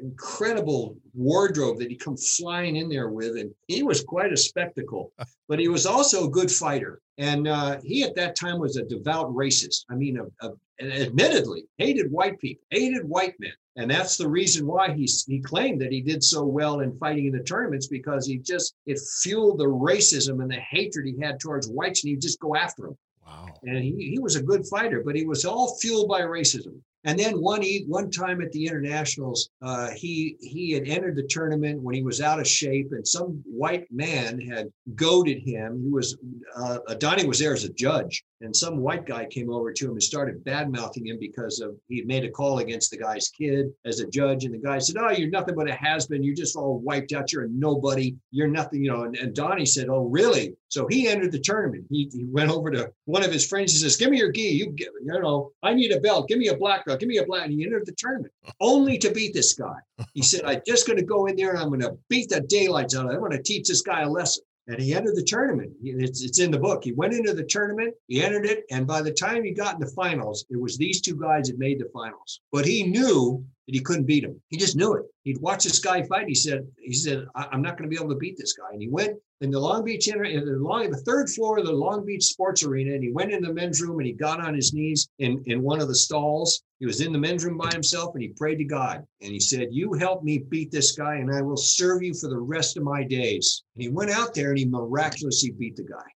[0.01, 5.11] incredible wardrobe that he come flying in there with, and he was quite a spectacle.
[5.47, 8.83] But he was also a good fighter, and uh, he at that time was a
[8.83, 9.85] devout racist.
[9.91, 13.53] I mean, a, a, admittedly hated white people, hated white men.
[13.77, 17.27] And that's the reason why he, he claimed that he did so well in fighting
[17.27, 21.39] in the tournaments because he just, it fueled the racism and the hatred he had
[21.39, 22.97] towards whites and he'd just go after them.
[23.25, 23.47] Wow.
[23.63, 26.79] And he, he was a good fighter, but he was all fueled by racism.
[27.05, 31.81] And then one one time at the internationals, uh, he he had entered the tournament
[31.81, 35.83] when he was out of shape, and some white man had goaded him.
[35.83, 36.17] He was
[36.57, 39.91] uh, Donnie was there as a judge, and some white guy came over to him
[39.91, 43.67] and started bad mouthing him because of he made a call against the guy's kid
[43.85, 46.23] as a judge, and the guy said, "Oh, you're nothing but a has been.
[46.23, 47.31] You're just all wiped out.
[47.31, 48.15] You're a nobody.
[48.31, 49.03] You're nothing." You know.
[49.03, 51.85] And, and Donnie said, "Oh, really?" So he entered the tournament.
[51.89, 53.71] He, he went over to one of his friends.
[53.71, 54.41] He says, "Give me your gi.
[54.41, 56.27] You, you know, I need a belt.
[56.27, 57.45] Give me a black belt." give me a black.
[57.45, 59.75] And he entered the tournament only to beat this guy.
[60.13, 62.41] He said, I'm just going to go in there and I'm going to beat the
[62.41, 63.15] daylights out of it.
[63.15, 64.43] I'm going to teach this guy a lesson.
[64.67, 65.73] And he entered the tournament.
[65.83, 66.83] It's, it's in the book.
[66.83, 68.63] He went into the tournament, he entered it.
[68.71, 71.59] And by the time he got in the finals, it was these two guys that
[71.59, 72.41] made the finals.
[72.51, 74.39] But he knew that he couldn't beat him.
[74.49, 75.05] He just knew it.
[75.23, 76.27] He'd watch this guy fight.
[76.27, 78.69] He said, he said, I'm not going to be able to beat this guy.
[78.71, 81.73] And he went in the Long Beach in the long the third floor of the
[81.73, 84.53] Long Beach Sports Arena, and he went in the men's room and he got on
[84.53, 86.63] his knees in in one of the stalls.
[86.79, 89.39] He was in the men's room by himself and he prayed to God and he
[89.39, 92.77] said, "You help me beat this guy, and I will serve you for the rest
[92.77, 96.14] of my days." And he went out there and he miraculously beat the guy.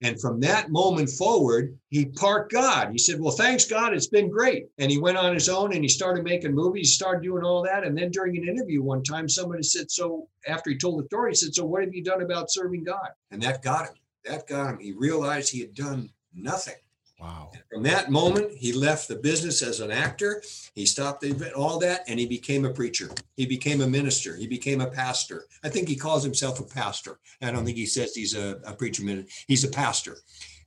[0.00, 2.92] And from that moment forward, he parked God.
[2.92, 3.92] He said, Well, thanks, God.
[3.92, 4.66] It's been great.
[4.78, 7.84] And he went on his own and he started making movies, started doing all that.
[7.84, 11.32] And then during an interview one time, somebody said, So after he told the story,
[11.32, 13.08] he said, So what have you done about serving God?
[13.32, 13.94] And that got him.
[14.24, 14.78] That got him.
[14.78, 16.74] He realized he had done nothing.
[17.20, 17.50] Wow.
[17.72, 20.40] From that moment, he left the business as an actor.
[20.74, 21.24] He stopped
[21.56, 23.10] all that and he became a preacher.
[23.36, 24.36] He became a minister.
[24.36, 25.46] He became a pastor.
[25.64, 27.18] I think he calls himself a pastor.
[27.42, 29.02] I don't think he says he's a, a preacher.
[29.48, 30.18] He's a pastor.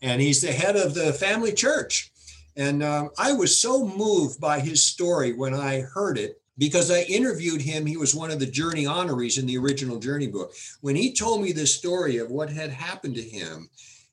[0.01, 2.11] And he's the head of the family church.
[2.57, 7.03] And um, I was so moved by his story when I heard it because I
[7.03, 7.85] interviewed him.
[7.85, 10.53] He was one of the Journey honorees in the original Journey book.
[10.81, 13.69] When he told me the story of what had happened to him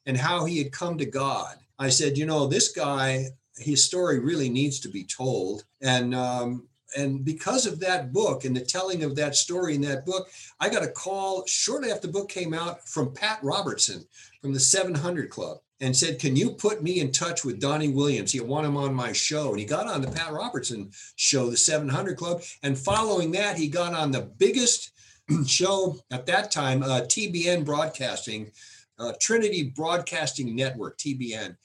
[0.06, 3.26] and how he had come to God, I said, you know, this guy,
[3.56, 5.64] his story really needs to be told.
[5.80, 10.06] And um, and because of that book and the telling of that story in that
[10.06, 10.28] book,
[10.60, 14.06] I got a call shortly after the book came out from Pat Robertson
[14.40, 18.32] from the 700 Club and said, Can you put me in touch with Donnie Williams?
[18.32, 19.50] He want him on my show.
[19.50, 22.42] And he got on the Pat Robertson show, the 700 Club.
[22.62, 24.92] And following that, he got on the biggest
[25.46, 28.50] show at that time, uh, TBN Broadcasting,
[28.98, 31.56] uh, Trinity Broadcasting Network, TBN.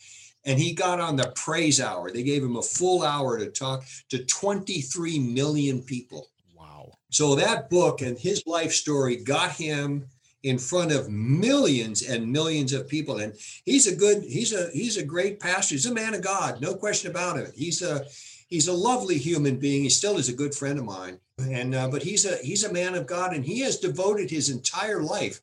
[0.46, 2.12] And he got on the praise hour.
[2.12, 6.28] They gave him a full hour to talk to 23 million people.
[6.56, 6.92] Wow.
[7.12, 10.06] So that book and his life story got him
[10.44, 13.34] in front of millions and millions of people and
[13.66, 16.76] he's a good he's a he's a great pastor he's a man of god no
[16.76, 18.06] question about it he's a
[18.50, 21.88] he's a lovely human being he still is a good friend of mine and uh,
[21.88, 25.40] but he's a he's a man of god and he has devoted his entire life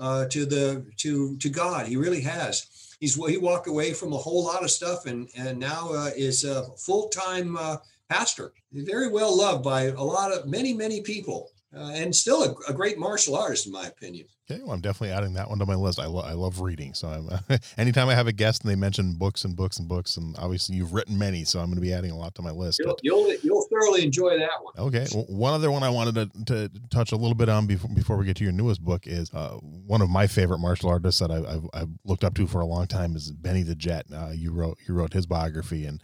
[0.00, 1.86] uh, to the to to god.
[1.86, 2.96] He really has.
[2.98, 6.44] He's he walked away from a whole lot of stuff and and now uh, is
[6.44, 7.76] a full-time uh,
[8.08, 8.52] pastor.
[8.72, 12.74] Very well loved by a lot of many many people uh, and still a, a,
[12.74, 14.26] great martial artist, in my opinion.
[14.50, 16.00] Okay, well, I'm definitely adding that one to my list.
[16.00, 18.74] I, lo- I love reading, so I'm uh, anytime I have a guest and they
[18.74, 21.80] mention books and books and books, and obviously you've written many, so I'm going to
[21.80, 22.80] be adding a lot to my list.
[22.80, 24.74] You'll, you'll, you'll thoroughly enjoy that one.
[24.78, 27.90] Okay, well, one other one I wanted to, to touch a little bit on before
[27.94, 31.20] before we get to your newest book is uh, one of my favorite martial artists
[31.20, 34.06] that I, have I've looked up to for a long time is Benny the Jet.
[34.12, 36.02] Uh, you wrote you wrote his biography, and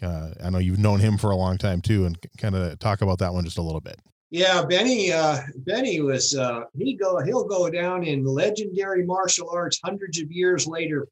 [0.00, 3.02] uh, I know you've known him for a long time too, and kind of talk
[3.02, 3.98] about that one just a little bit.
[4.30, 5.10] Yeah, Benny.
[5.10, 10.30] Uh, Benny was uh, he go he'll go down in legendary martial arts hundreds of
[10.30, 11.08] years later.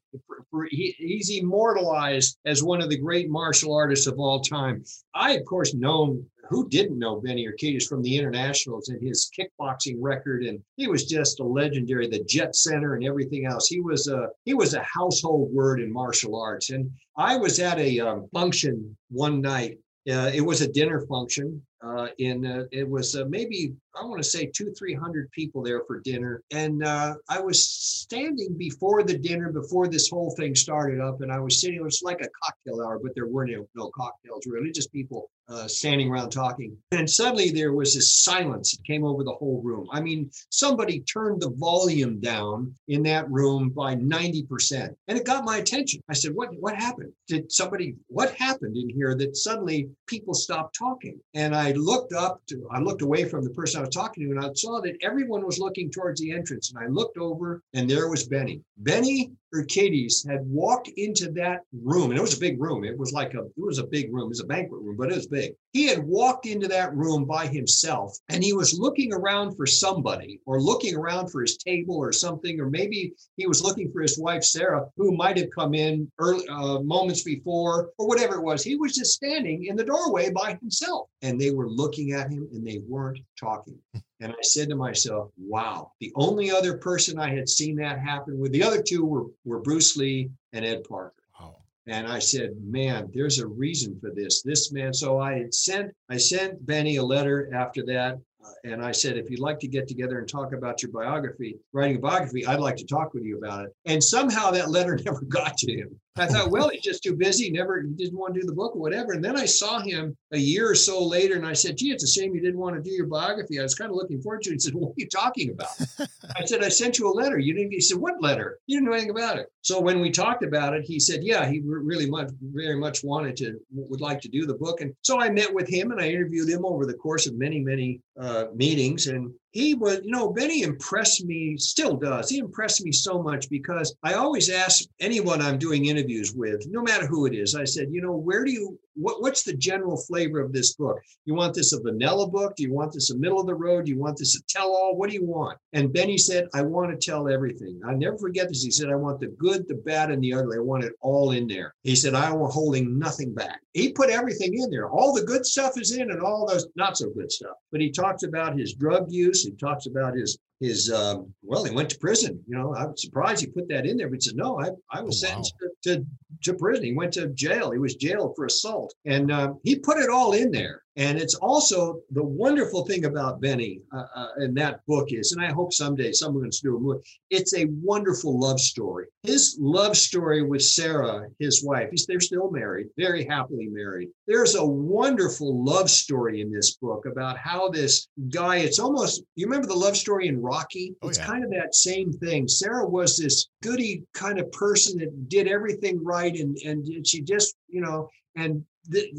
[0.69, 4.83] He, he's immortalized as one of the great martial artists of all time.
[5.15, 9.97] I, of course, known who didn't know Benny Urquidez from the internationals and his kickboxing
[9.99, 12.07] record, and he was just a legendary.
[12.07, 13.67] The Jet Center and everything else.
[13.67, 16.69] He was a he was a household word in martial arts.
[16.69, 19.79] And I was at a um, function one night.
[20.07, 24.21] Uh, it was a dinner function uh, in uh, it was uh, maybe I want
[24.21, 26.41] to say two, three hundred people there for dinner.
[26.51, 31.31] And uh, I was standing before the dinner, before this whole thing started up, and
[31.31, 34.47] I was sitting, it was like a cocktail hour, but there were no, no cocktails
[34.47, 36.75] really, just people uh, standing around talking.
[36.91, 39.87] And suddenly there was this silence that came over the whole room.
[39.91, 44.95] I mean, somebody turned the volume down in that room by 90%.
[45.07, 46.01] And it got my attention.
[46.09, 47.11] I said, What what happened?
[47.27, 51.19] Did somebody what happened in here that suddenly people stopped talking?
[51.33, 54.31] And I looked up to I looked away from the person I was talking to,
[54.31, 56.71] and I saw that everyone was looking towards the entrance.
[56.71, 58.61] And I looked over, and there was Benny.
[58.77, 62.83] Benny Urquidez had walked into that room, and it was a big room.
[62.83, 64.25] It was like a it was a big room.
[64.25, 65.53] It was a banquet room, but it was big.
[65.71, 70.41] He had walked into that room by himself, and he was looking around for somebody,
[70.45, 74.19] or looking around for his table or something, or maybe he was looking for his
[74.19, 78.63] wife Sarah, who might have come in early uh, moments before, or whatever it was.
[78.63, 82.47] He was just standing in the doorway by himself, and they were looking at him,
[82.51, 83.77] and they weren't talking.
[84.19, 88.39] And I said to myself, wow, the only other person I had seen that happen
[88.39, 91.13] with, the other two were, were Bruce Lee and Ed Parker.
[91.39, 91.55] Wow.
[91.87, 94.41] And I said, man, there's a reason for this.
[94.41, 94.93] This man.
[94.93, 98.19] So I had sent, I sent Benny a letter after that.
[98.45, 101.57] Uh, and I said, if you'd like to get together and talk about your biography,
[101.73, 103.75] writing a biography, I'd like to talk with you about it.
[103.85, 105.99] And somehow that letter never got to him.
[106.17, 108.75] I thought, well, he's just too busy, never he didn't want to do the book
[108.75, 109.13] or whatever.
[109.13, 112.03] And then I saw him a year or so later, and I said, gee, it's
[112.03, 113.59] a shame you didn't want to do your biography.
[113.59, 114.53] I was kind of looking forward to it.
[114.53, 115.69] He said, What are you talking about?
[116.35, 117.37] I said, I sent you a letter.
[117.39, 118.59] You didn't he said, What letter?
[118.67, 119.47] You didn't know anything about it.
[119.61, 123.35] So when we talked about it, he said, Yeah, he really much very much wanted
[123.37, 124.81] to would like to do the book.
[124.81, 127.59] And so I met with him and I interviewed him over the course of many,
[127.59, 129.07] many uh, meetings.
[129.07, 132.29] And he was, you know, Benny impressed me, still does.
[132.29, 136.83] He impressed me so much because I always ask anyone I'm doing interviews with, no
[136.83, 139.97] matter who it is, I said, you know, where do you what, what's the general
[139.97, 140.97] flavor of this book?
[141.25, 142.55] You want this a vanilla book?
[142.55, 143.85] Do you want this a middle of the road?
[143.85, 144.95] Do you want this a tell all?
[144.95, 145.57] What do you want?
[145.73, 147.79] And Benny said, I want to tell everything.
[147.87, 148.63] I never forget this.
[148.63, 150.57] He said, I want the good, the bad, and the ugly.
[150.57, 151.73] I want it all in there.
[151.83, 153.61] He said, I want holding nothing back.
[153.73, 154.89] He put everything in there.
[154.89, 157.55] All the good stuff is in and all those not so good stuff.
[157.71, 159.43] But he talks about his drug use.
[159.43, 162.43] He talks about his his um, well, he went to prison.
[162.47, 165.01] You know, I'm surprised he put that in there, but he said, no, I, I
[165.01, 165.69] was oh, sentenced wow.
[165.83, 166.05] to, to,
[166.43, 166.85] to prison.
[166.85, 167.71] He went to jail.
[167.71, 170.81] He was jailed for assault, and um, he put it all in there.
[170.97, 175.45] And it's also the wonderful thing about Benny uh, uh, in that book is, and
[175.45, 177.01] I hope someday someone's do a movie.
[177.29, 179.05] It's a wonderful love story.
[179.21, 184.09] His love story with Sarah, his wife, he's, they're still married, very happily married.
[184.25, 188.57] There's a wonderful love story in this book about how this guy.
[188.57, 190.95] It's almost you remember the love story in Rocky.
[191.03, 191.27] Oh, it's yeah.
[191.27, 192.47] kind of that same thing.
[192.47, 197.55] Sarah was this goody kind of person that did everything right, and and she just
[197.67, 198.63] you know and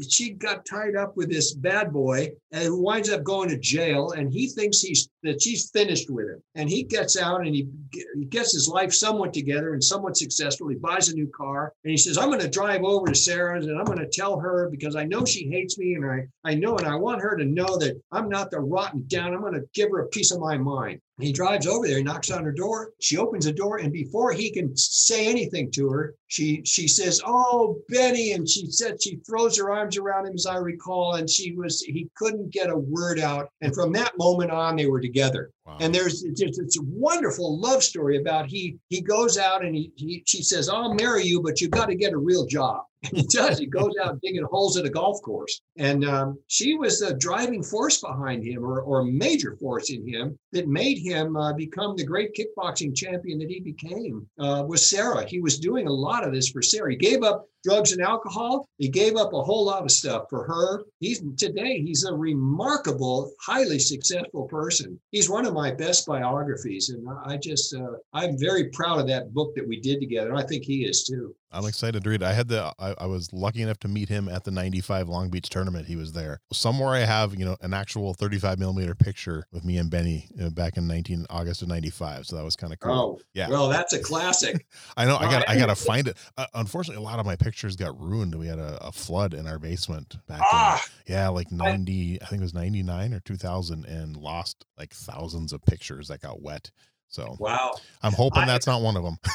[0.09, 4.31] she got tied up with this bad boy and winds up going to jail and
[4.31, 7.67] he thinks he's that she's finished with him and he gets out and he,
[8.15, 11.91] he gets his life somewhat together and somewhat successful he buys a new car and
[11.91, 14.69] he says i'm going to drive over to sarah's and i'm going to tell her
[14.69, 17.45] because i know she hates me and i i know and i want her to
[17.45, 20.39] know that i'm not the rotten down i'm going to give her a piece of
[20.39, 22.91] my mind he drives over there, he knocks on her door.
[23.01, 27.21] She opens the door, and before he can say anything to her, she she says,
[27.25, 31.29] "Oh, Benny," and she said she throws her arms around him, as I recall, and
[31.29, 33.49] she was he couldn't get a word out.
[33.61, 35.51] And from that moment on, they were together.
[35.65, 35.77] Wow.
[35.79, 39.91] And there's it's, it's a wonderful love story about he he goes out and he,
[39.95, 42.83] he she says, "I'll marry you, but you've got to get a real job."
[43.13, 43.57] He does.
[43.57, 47.63] He goes out digging holes at a golf course, and um, she was the driving
[47.63, 52.03] force behind him, or or major force in him that made him uh, become the
[52.03, 54.27] great kickboxing champion that he became.
[54.37, 55.25] Uh, was Sarah?
[55.25, 56.91] He was doing a lot of this for Sarah.
[56.91, 58.67] He gave up drugs and alcohol.
[58.77, 60.83] He gave up a whole lot of stuff for her.
[60.99, 64.99] He's today he's a remarkable, highly successful person.
[65.11, 69.33] He's one of my best biographies, and I just uh, I'm very proud of that
[69.33, 70.35] book that we did together.
[70.35, 71.33] I think he is too.
[71.51, 72.21] I'm excited to read.
[72.21, 72.25] it.
[72.25, 75.29] I had the I, I was lucky enough to meet him at the 95 Long
[75.29, 75.87] Beach tournament.
[75.87, 76.41] He was there.
[76.53, 80.49] Somewhere I have, you know, an actual 35 millimeter picture with me and Benny uh,
[80.51, 82.27] back in 19 August of 95.
[82.27, 82.91] So that was kind of cool.
[82.93, 83.49] Oh, Yeah.
[83.49, 84.65] Well, that's a classic.
[84.97, 85.17] I know.
[85.17, 85.49] I got.
[85.49, 86.17] I I- got to find it.
[86.37, 88.35] Uh, unfortunately, a lot of my pictures got ruined.
[88.35, 90.41] We had a, a flood in our basement back.
[90.51, 92.21] ah, in, yeah, like 90.
[92.21, 96.41] I think it was 99 or 2000, and lost like thousands of pictures that got
[96.41, 96.71] wet.
[97.09, 97.73] So wow.
[98.01, 99.17] I'm hoping I- that's not one of them.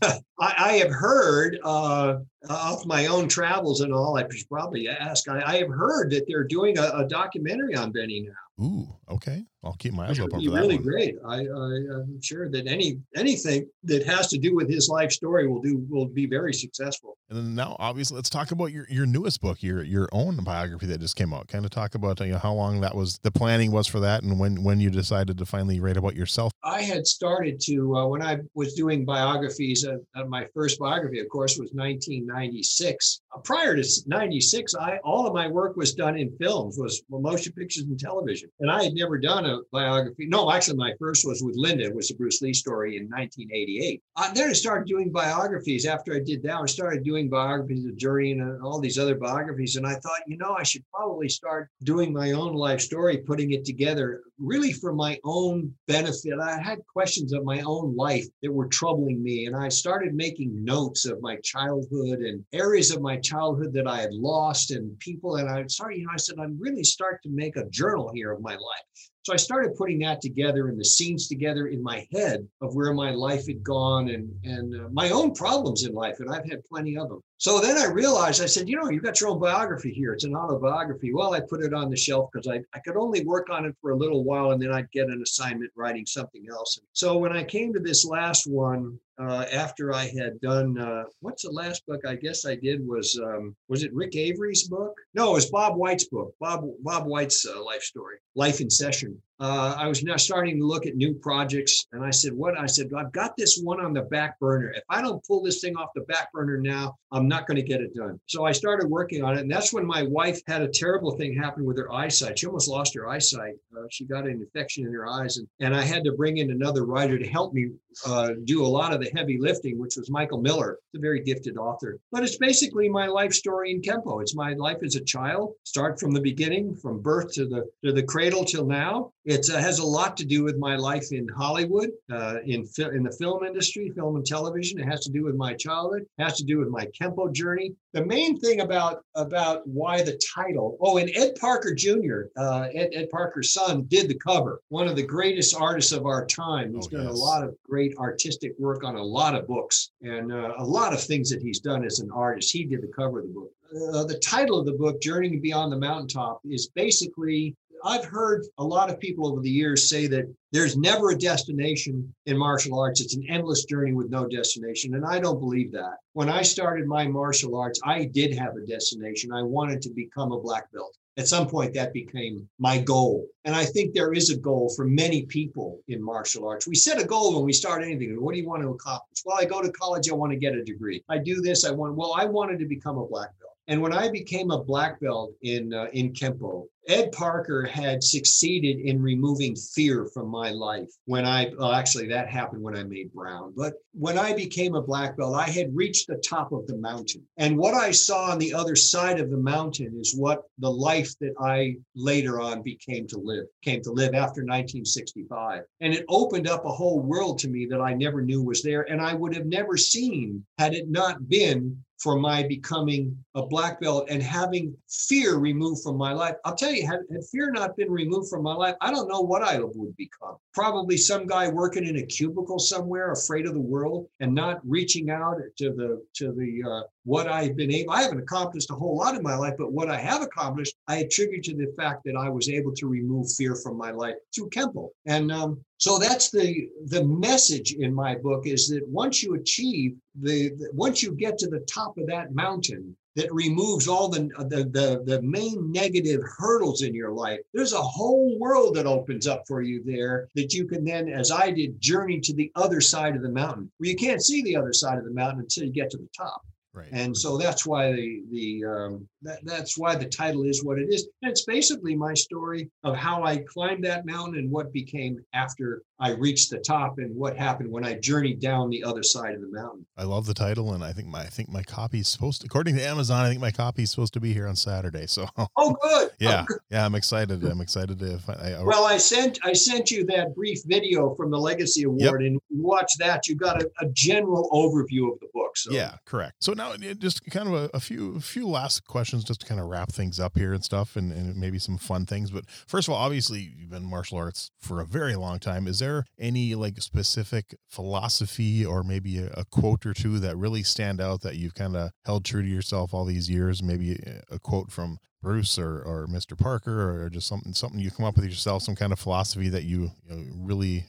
[0.02, 4.16] I, I have heard uh, off my own travels and all.
[4.16, 5.28] I should probably ask.
[5.28, 8.32] I, I have heard that they're doing a, a documentary on Benny now.
[8.60, 9.44] Ooh, okay.
[9.64, 10.84] I'll keep my eyes open for that really one.
[10.84, 11.16] great.
[11.26, 15.48] I, I, I'm sure that any anything that has to do with his life story
[15.48, 17.18] will do will be very successful.
[17.28, 20.86] And then now, obviously, let's talk about your, your newest book, your your own biography
[20.86, 21.48] that just came out.
[21.48, 24.22] Kind of talk about you know, how long that was, the planning was for that,
[24.22, 26.52] and when when you decided to finally write about yourself.
[26.62, 29.84] I had started to uh, when I was doing biographies.
[29.84, 33.20] Uh, uh, my first biography, of course, was 1996.
[33.34, 37.52] Uh, prior to 96, I all of my work was done in films, was motion
[37.52, 40.26] pictures and television, and I had never done a biography.
[40.26, 41.84] No, actually, my first was with Linda.
[41.84, 44.02] It was the Bruce Lee story in 1988.
[44.16, 45.86] Uh, then I started doing biographies.
[45.86, 49.16] After I did that, I started doing biographies of Journey and uh, all these other
[49.16, 53.18] biographies, and I thought, you know, I should probably start doing my own life story,
[53.18, 56.38] putting it together, really for my own benefit.
[56.40, 60.64] I had questions of my own life that were troubling me, and I started making
[60.64, 65.36] notes of my childhood and areas of my childhood that I had lost and people.
[65.36, 68.32] And I started, you know, I said, I'm really start to make a journal here
[68.32, 69.10] of my life.
[69.28, 72.94] So I started putting that together and the scenes together in my head of where
[72.94, 76.64] my life had gone and and uh, my own problems in life, and I've had
[76.64, 77.20] plenty of them.
[77.36, 80.14] So then I realized I said, you know, you've got your own biography here.
[80.14, 81.12] It's an autobiography.
[81.12, 83.76] Well, I put it on the shelf because I, I could only work on it
[83.82, 86.80] for a little while and then I'd get an assignment writing something else.
[86.94, 91.42] So when I came to this last one, uh, after I had done uh, what's
[91.42, 94.94] the last book I guess I did was um, was it Rick Avery's book?
[95.14, 96.34] No, it was Bob White's book.
[96.40, 99.20] Bob Bob White's uh, life story, Life in Session.
[99.40, 102.66] Uh, I was now starting to look at new projects, and I said, "What?" I
[102.66, 104.70] said, "I've got this one on the back burner.
[104.70, 107.62] If I don't pull this thing off the back burner now, I'm not going to
[107.62, 110.62] get it done." So I started working on it, and that's when my wife had
[110.62, 112.38] a terrible thing happen with her eyesight.
[112.38, 113.54] She almost lost her eyesight.
[113.76, 116.50] Uh, she got an infection in her eyes, and and I had to bring in
[116.50, 117.70] another writer to help me
[118.06, 121.56] uh, do a lot of the heavy lifting, which was Michael Miller, the very gifted
[121.56, 121.98] author.
[122.12, 124.20] But it's basically my life story in Kempo.
[124.20, 127.92] It's my life as a child, start from the beginning, from birth to the to
[127.92, 129.12] the cradle till now.
[129.28, 132.88] It uh, has a lot to do with my life in Hollywood, uh, in fi-
[132.88, 134.80] in the film industry, film and television.
[134.80, 136.06] It has to do with my childhood.
[136.18, 137.74] It has to do with my Kempo journey.
[137.92, 140.78] The main thing about about why the title.
[140.80, 144.62] Oh, and Ed Parker Jr., uh, Ed, Ed Parker's son, did the cover.
[144.70, 146.72] One of the greatest artists of our time.
[146.74, 150.32] He's Oh, done a lot of great artistic work on a lot of books and
[150.32, 152.50] uh, a lot of things that he's done as an artist.
[152.50, 153.52] He did the cover of the book.
[153.92, 157.54] Uh, the title of the book, Journeying Beyond the Mountaintop, is basically
[157.84, 162.12] I've heard a lot of people over the years say that there's never a destination
[162.26, 163.00] in martial arts.
[163.00, 164.94] It's an endless journey with no destination.
[164.94, 165.96] And I don't believe that.
[166.12, 169.32] When I started my martial arts, I did have a destination.
[169.32, 170.96] I wanted to become a black belt.
[171.18, 173.26] At some point, that became my goal.
[173.44, 176.68] And I think there is a goal for many people in martial arts.
[176.68, 178.22] We set a goal when we start anything.
[178.22, 179.22] What do you want to accomplish?
[179.24, 181.02] Well, I go to college, I want to get a degree.
[181.08, 183.37] I do this, I want, well, I wanted to become a black belt.
[183.68, 188.78] And when I became a black belt in uh, in Kempo, Ed Parker had succeeded
[188.78, 190.88] in removing fear from my life.
[191.04, 194.80] When I well, actually that happened when I made brown, but when I became a
[194.80, 197.26] black belt, I had reached the top of the mountain.
[197.36, 201.12] And what I saw on the other side of the mountain is what the life
[201.20, 205.64] that I later on became to live, came to live after 1965.
[205.82, 208.90] And it opened up a whole world to me that I never knew was there
[208.90, 213.80] and I would have never seen had it not been for my becoming a black
[213.80, 216.34] belt and having fear removed from my life.
[216.44, 219.20] I'll tell you, had, had, fear not been removed from my life, I don't know
[219.20, 220.36] what I would become.
[220.54, 225.10] Probably some guy working in a cubicle somewhere, afraid of the world and not reaching
[225.10, 227.92] out to the to the uh, what I've been able.
[227.92, 230.96] I haven't accomplished a whole lot in my life, but what I have accomplished, I
[230.96, 234.50] attribute to the fact that I was able to remove fear from my life through
[234.50, 234.90] Kempo.
[235.06, 239.96] And um, so that's the the message in my book is that once you achieve
[240.20, 244.28] the, the once you get to the top of that mountain that removes all the,
[244.50, 249.26] the the the main negative hurdles in your life there's a whole world that opens
[249.26, 252.80] up for you there that you can then as i did journey to the other
[252.80, 255.64] side of the mountain where you can't see the other side of the mountain until
[255.64, 256.42] you get to the top
[256.78, 256.88] Right.
[256.92, 260.88] And so that's why the the um, that, that's why the title is what it
[260.92, 261.08] is.
[261.22, 265.82] And it's basically my story of how I climbed that mountain and what became after
[266.00, 269.40] I reached the top and what happened when I journeyed down the other side of
[269.40, 269.84] the mountain.
[269.96, 272.46] I love the title, and I think my I think my copy is supposed to,
[272.46, 275.06] according to Amazon, I think my copy is supposed to be here on Saturday.
[275.06, 275.26] So
[275.56, 276.10] oh, good.
[276.20, 276.58] Oh, yeah, oh, good.
[276.70, 277.44] yeah, I'm excited.
[277.44, 278.20] I'm excited to.
[278.28, 282.00] I, I, well, I sent I sent you that brief video from the Legacy Award,
[282.00, 282.14] yep.
[282.14, 283.26] and watch that.
[283.28, 285.56] You got a, a general overview of the book.
[285.56, 285.72] So.
[285.72, 286.36] Yeah, correct.
[286.40, 289.60] So now just kind of a, a, few a few last questions just to kind
[289.60, 292.30] of wrap things up here and stuff and, and maybe some fun things.
[292.30, 295.66] But first of all, obviously you've been martial arts for a very long time.
[295.66, 295.87] Is there
[296.18, 301.22] any like specific philosophy or maybe a, a quote or two that really stand out
[301.22, 303.62] that you've kind of held true to yourself all these years?
[303.62, 303.98] Maybe
[304.30, 306.38] a quote from Bruce or, or Mr.
[306.38, 309.64] Parker or just something something you come up with yourself, some kind of philosophy that
[309.64, 310.86] you, you know, really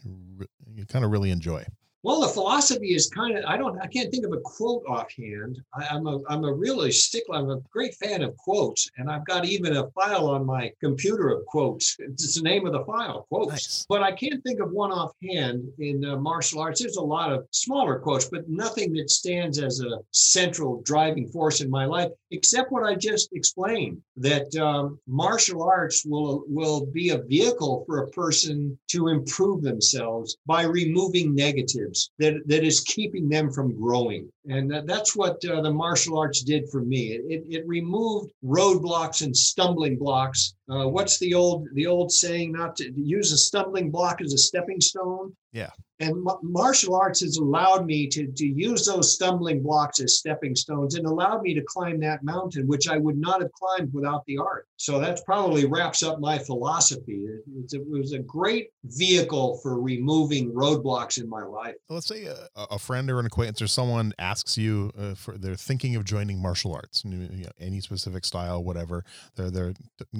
[0.74, 1.66] you kind of really enjoy.
[2.02, 5.62] Well, the philosophy is kind of I don't I can't think of a quote offhand.
[5.74, 7.36] I, am a I'm a really stickler.
[7.36, 11.30] I'm a great fan of quotes, and I've got even a file on my computer
[11.30, 11.98] of quotes.
[12.00, 13.52] It's the name of the file, quotes.
[13.52, 13.86] Nice.
[13.90, 16.80] But I can't think of one offhand in uh, martial arts.
[16.80, 21.60] There's a lot of smaller quotes, but nothing that stands as a central driving force
[21.60, 24.02] in my life, except what I just explained.
[24.16, 30.38] That um, martial arts will will be a vehicle for a person to improve themselves
[30.46, 31.89] by removing negative
[32.20, 34.32] that, that is keeping them from growing.
[34.48, 37.14] And that, that's what uh, the martial arts did for me.
[37.14, 40.56] It, it, it removed roadblocks and stumbling blocks.
[40.70, 42.52] Uh, what's the old the old saying?
[42.52, 45.36] Not to use a stumbling block as a stepping stone.
[45.52, 45.72] Yeah.
[46.02, 50.96] And martial arts has allowed me to, to use those stumbling blocks as stepping stones
[50.96, 54.38] and allowed me to climb that mountain, which I would not have climbed without the
[54.38, 54.66] art.
[54.78, 57.26] So that probably wraps up my philosophy.
[57.26, 61.76] It, it was a great vehicle for removing roadblocks in my life.
[61.90, 65.56] Let's say a, a friend or an acquaintance or someone asks you uh, for they're
[65.56, 69.04] thinking of joining martial arts, you know, any specific style, whatever.
[69.36, 69.74] They're they're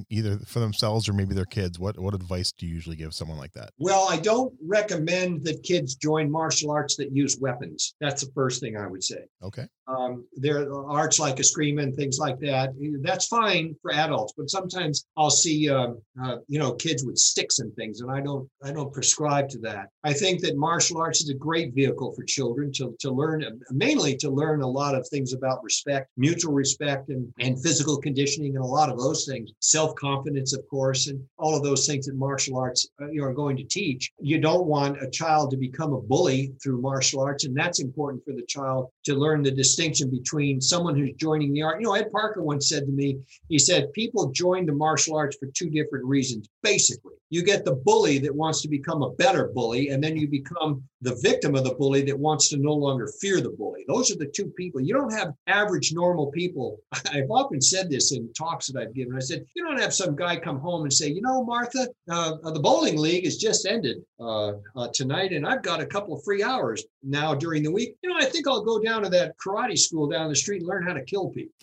[0.10, 1.80] either for themselves or maybe their kids.
[1.80, 3.72] What what advice do you usually give someone like that?
[3.78, 7.96] Well, I don't recommend that kids join martial arts that use weapons.
[8.00, 9.26] That's the first thing I would say.
[9.44, 9.68] Okay.
[9.90, 12.74] Um, there are arts like eskrima and things like that.
[13.02, 17.58] That's fine for adults, but sometimes I'll see, um, uh, you know, kids with sticks
[17.58, 19.90] and things, and I don't, I don't prescribe to that.
[20.04, 24.16] I think that martial arts is a great vehicle for children to, to learn, mainly
[24.18, 28.64] to learn a lot of things about respect, mutual respect, and, and physical conditioning, and
[28.64, 29.52] a lot of those things.
[29.60, 33.58] Self confidence, of course, and all of those things that martial arts uh, are going
[33.58, 34.12] to teach.
[34.20, 38.24] You don't want a child to become a bully through martial arts, and that's important
[38.26, 41.80] for the child to learn the distinction between someone who's joining the art.
[41.80, 43.18] You know, Ed Parker once said to me,
[43.48, 47.76] he said, people join the martial arts for two different reasons, basically you get the
[47.76, 51.64] bully that wants to become a better bully, and then you become the victim of
[51.64, 53.86] the bully that wants to no longer fear the bully.
[53.88, 54.82] Those are the two people.
[54.82, 56.80] You don't have average normal people.
[57.14, 59.16] I've often said this in talks that I've given.
[59.16, 62.38] I said, you don't have some guy come home and say, you know, Martha, uh,
[62.52, 66.24] the bowling league has just ended uh, uh, tonight, and I've got a couple of
[66.24, 67.96] free hours now during the week.
[68.02, 70.68] You know, I think I'll go down to that karate school down the street and
[70.68, 71.54] learn how to kill people.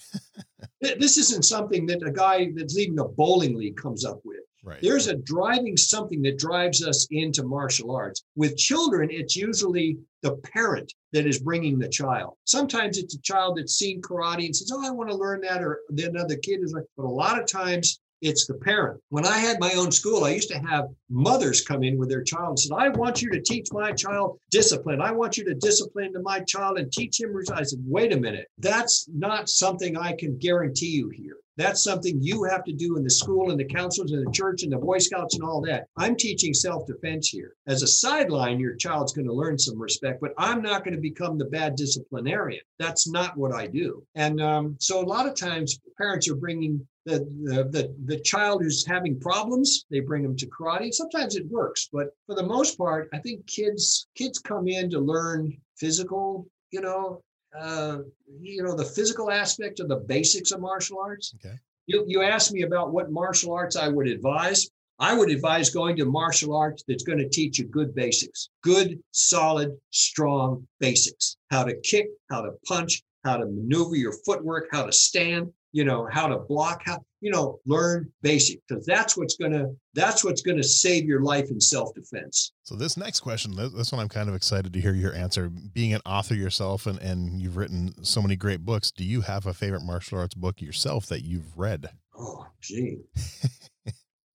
[0.81, 4.46] this isn't something that a guy that's leaving a bowling league comes up with.
[4.67, 4.83] Right.
[4.83, 8.25] There's a driving something that drives us into martial arts.
[8.35, 12.35] With children, it's usually the parent that is bringing the child.
[12.47, 15.63] Sometimes it's a child that's seen karate and says, "Oh, I want to learn that,"
[15.63, 16.85] or then another kid is like.
[16.97, 19.01] But a lot of times, it's the parent.
[19.11, 22.25] When I had my own school, I used to have mothers come in with their
[22.25, 25.01] child and said, I want you to teach my child discipline.
[25.01, 27.37] I want you to discipline to my child and teach him.
[27.53, 28.49] I said, wait a minute.
[28.59, 31.37] That's not something I can guarantee you here.
[31.57, 34.63] That's something you have to do in the school and the counselors and the church
[34.63, 35.87] and the Boy Scouts and all that.
[35.97, 37.55] I'm teaching self defense here.
[37.67, 41.01] As a sideline, your child's going to learn some respect, but I'm not going to
[41.01, 42.63] become the bad disciplinarian.
[42.79, 44.05] That's not what I do.
[44.15, 48.63] And um, so a lot of times parents are bringing the, the, the, the child
[48.63, 50.93] who's having problems, they bring them to karate.
[50.93, 54.99] Sometimes it works, but for the most part, I think kids kids come in to
[54.99, 57.23] learn physical, you know,
[57.59, 57.99] uh,
[58.41, 61.35] you know, the physical aspect of the basics of martial arts.
[61.37, 61.57] Okay.
[61.87, 64.69] You, you asked me about what martial arts I would advise.
[64.99, 68.99] I would advise going to martial arts that's going to teach you good basics, good,
[69.11, 71.37] solid, strong basics.
[71.51, 75.85] How to kick, how to punch, how to maneuver your footwork, how to stand, you
[75.85, 80.25] know, how to block, how, you know, learn basic because that's what's going to, that's
[80.25, 82.53] what's going to save your life in self-defense.
[82.63, 85.51] So this next question, this one I'm kind of excited to hear your answer.
[85.51, 89.45] Being an author yourself and, and you've written so many great books, do you have
[89.45, 91.91] a favorite martial arts book yourself that you've read?
[92.19, 93.01] Oh, gee.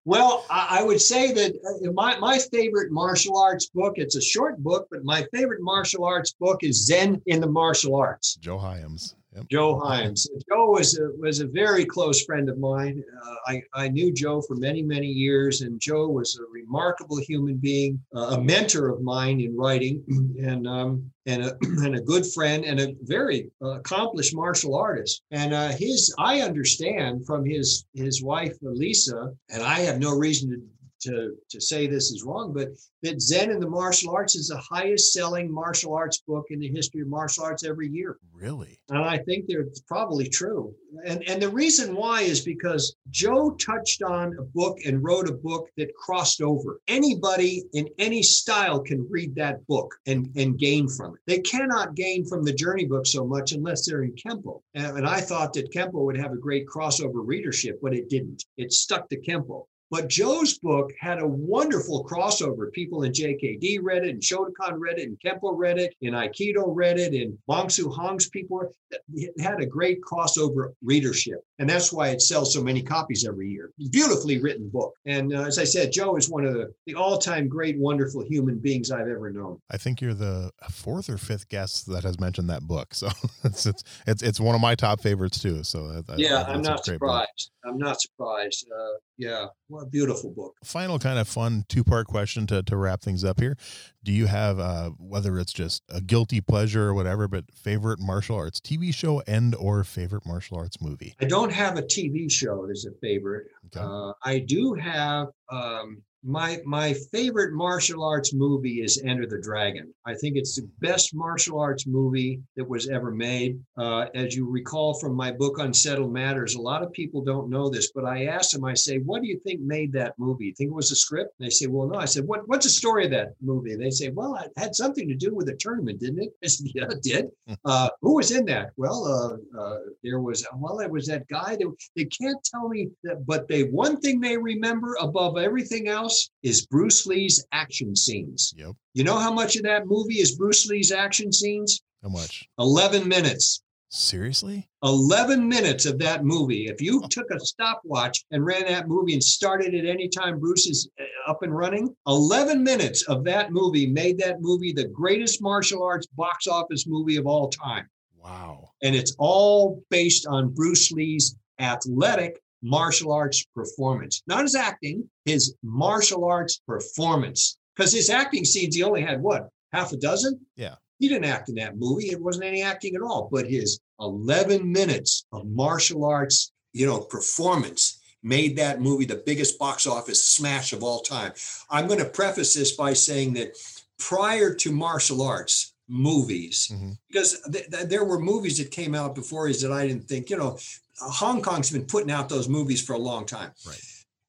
[0.06, 4.22] well, I, I, would say that uh, my, my favorite martial arts book, it's a
[4.22, 8.36] short book, but my favorite martial arts book is Zen in the Martial Arts.
[8.36, 9.16] Joe Hyams.
[9.34, 9.48] Yep.
[9.50, 10.28] Joe Hyams.
[10.50, 13.02] Joe was a, was a very close friend of mine.
[13.24, 17.56] Uh, I, I knew Joe for many, many years, and Joe was a remarkable human
[17.56, 20.04] being, uh, a mentor of mine in writing,
[20.44, 25.22] and um, and a, and a good friend, and a very uh, accomplished martial artist.
[25.32, 30.50] And uh, his, I understand from his his wife Lisa, and I have no reason
[30.50, 30.62] to
[31.02, 32.70] to, to say this is wrong, but
[33.04, 36.70] that Zen and the martial arts is the highest selling martial arts book in the
[36.70, 38.18] history of martial arts every year.
[38.34, 38.80] Really?
[38.90, 40.74] And I think they're probably true.
[41.06, 45.34] And, and the reason why is because Joe touched on a book and wrote a
[45.34, 46.80] book that crossed over.
[46.88, 51.22] Anybody in any style can read that book and, and gain from it.
[51.26, 54.62] They cannot gain from the journey book so much unless they're in Kempo.
[54.76, 58.44] And, and I thought that Kempo would have a great crossover readership, but it didn't.
[58.58, 59.66] It stuck to Kempo.
[59.92, 62.72] But Joe's book had a wonderful crossover.
[62.72, 66.64] People in JKD read it, and Shotokan read it, and Kempo read it, and Aikido
[66.66, 68.72] read it, and Bong Soo Han's people.
[69.14, 71.40] It had a great crossover readership.
[71.60, 73.72] And that's why it sells so many copies every year.
[73.92, 74.94] Beautifully written book.
[75.06, 78.24] And uh, as I said, Joe is one of the, the all time great, wonderful
[78.24, 79.60] human beings I've ever known.
[79.70, 82.94] I think you're the fourth or fifth guest that has mentioned that book.
[82.94, 83.10] So
[83.44, 85.64] it's, it's, it's, it's one of my top favorites too.
[85.64, 87.52] So yeah, I'm not surprised.
[87.66, 88.68] I'm not surprised.
[88.72, 89.46] Uh, yeah,
[89.82, 90.56] a beautiful book.
[90.64, 93.58] Final kind of fun two part question to, to wrap things up here.
[94.04, 98.36] Do you have, uh, whether it's just a guilty pleasure or whatever, but favorite martial
[98.36, 101.16] arts TV show and or favorite martial arts movie?
[101.20, 103.48] I don't have a TV show as a favorite.
[103.68, 103.86] Okay.
[103.86, 109.92] Uh, I do have um, my my favorite martial arts movie is Enter the Dragon.
[110.06, 113.60] I think it's the best martial arts movie that was ever made.
[113.78, 117.70] Uh, as you recall from my book Unsettled Matters, a lot of people don't know
[117.70, 118.66] this, but I asked them.
[118.66, 120.46] I say, "What do you think made that movie?
[120.46, 122.72] You think it was a script?" they say, "Well, no." I said, "What What's the
[122.72, 126.00] story of that movie?" They say, "Well, it had something to do with the tournament,
[126.00, 127.54] didn't it?" I said, "Yeah, it did." Hmm.
[127.66, 128.72] uh, who was in that?
[128.78, 131.56] Well, uh, uh, there was well, there was that guy.
[131.56, 136.11] That, they can't tell me that, but they one thing they remember above everything else
[136.44, 138.54] is Bruce Lee's action scenes.
[138.58, 138.76] Yep.
[138.94, 141.82] You know how much of that movie is Bruce Lee's action scenes?
[142.04, 142.48] How much?
[142.58, 143.62] 11 minutes.
[143.90, 144.70] Seriously?
[144.84, 146.68] 11 minutes of that movie.
[146.68, 150.66] If you took a stopwatch and ran that movie and started at any time Bruce
[150.66, 155.42] is uh, up and running, 11 minutes of that movie made that movie the greatest
[155.42, 157.86] martial arts box office movie of all time.
[158.18, 158.70] Wow.
[158.82, 165.56] And it's all based on Bruce Lee's athletic martial arts performance, not his acting, his
[165.64, 167.58] martial arts performance.
[167.76, 170.40] Because his acting scenes, he only had what, half a dozen?
[170.56, 170.76] Yeah.
[171.00, 172.12] He didn't act in that movie.
[172.12, 173.28] It wasn't any acting at all.
[173.32, 179.58] But his 11 minutes of martial arts, you know, performance made that movie the biggest
[179.58, 181.34] box office smash of all time.
[181.70, 183.58] I'm going to preface this by saying that
[183.98, 186.92] prior to martial arts, movies mm-hmm.
[187.10, 190.30] because th- th- there were movies that came out before his that I didn't think,
[190.30, 190.58] you know,
[191.00, 193.52] Hong Kong's been putting out those movies for a long time.
[193.66, 193.82] Right.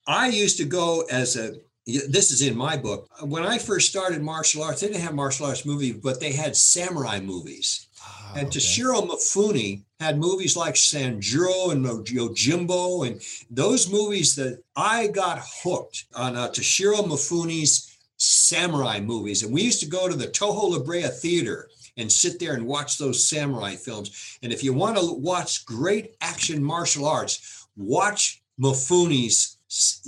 [0.07, 3.09] I used to go as a this is in my book.
[3.22, 6.57] When I first started martial arts, they didn't have martial arts movies, but they had
[6.57, 7.88] samurai movies.
[8.00, 8.59] Ah, and okay.
[8.59, 16.05] Toshiro Mifune had movies like Sanjuro and Yojimbo, and those movies that I got hooked
[16.14, 17.91] on uh, Toshiro Mifune's
[18.23, 19.43] samurai movies.
[19.43, 22.66] And we used to go to the Toho La Brea Theater and sit there and
[22.66, 24.39] watch those samurai films.
[24.43, 29.59] And if you want to watch great action martial arts, watch Mifune's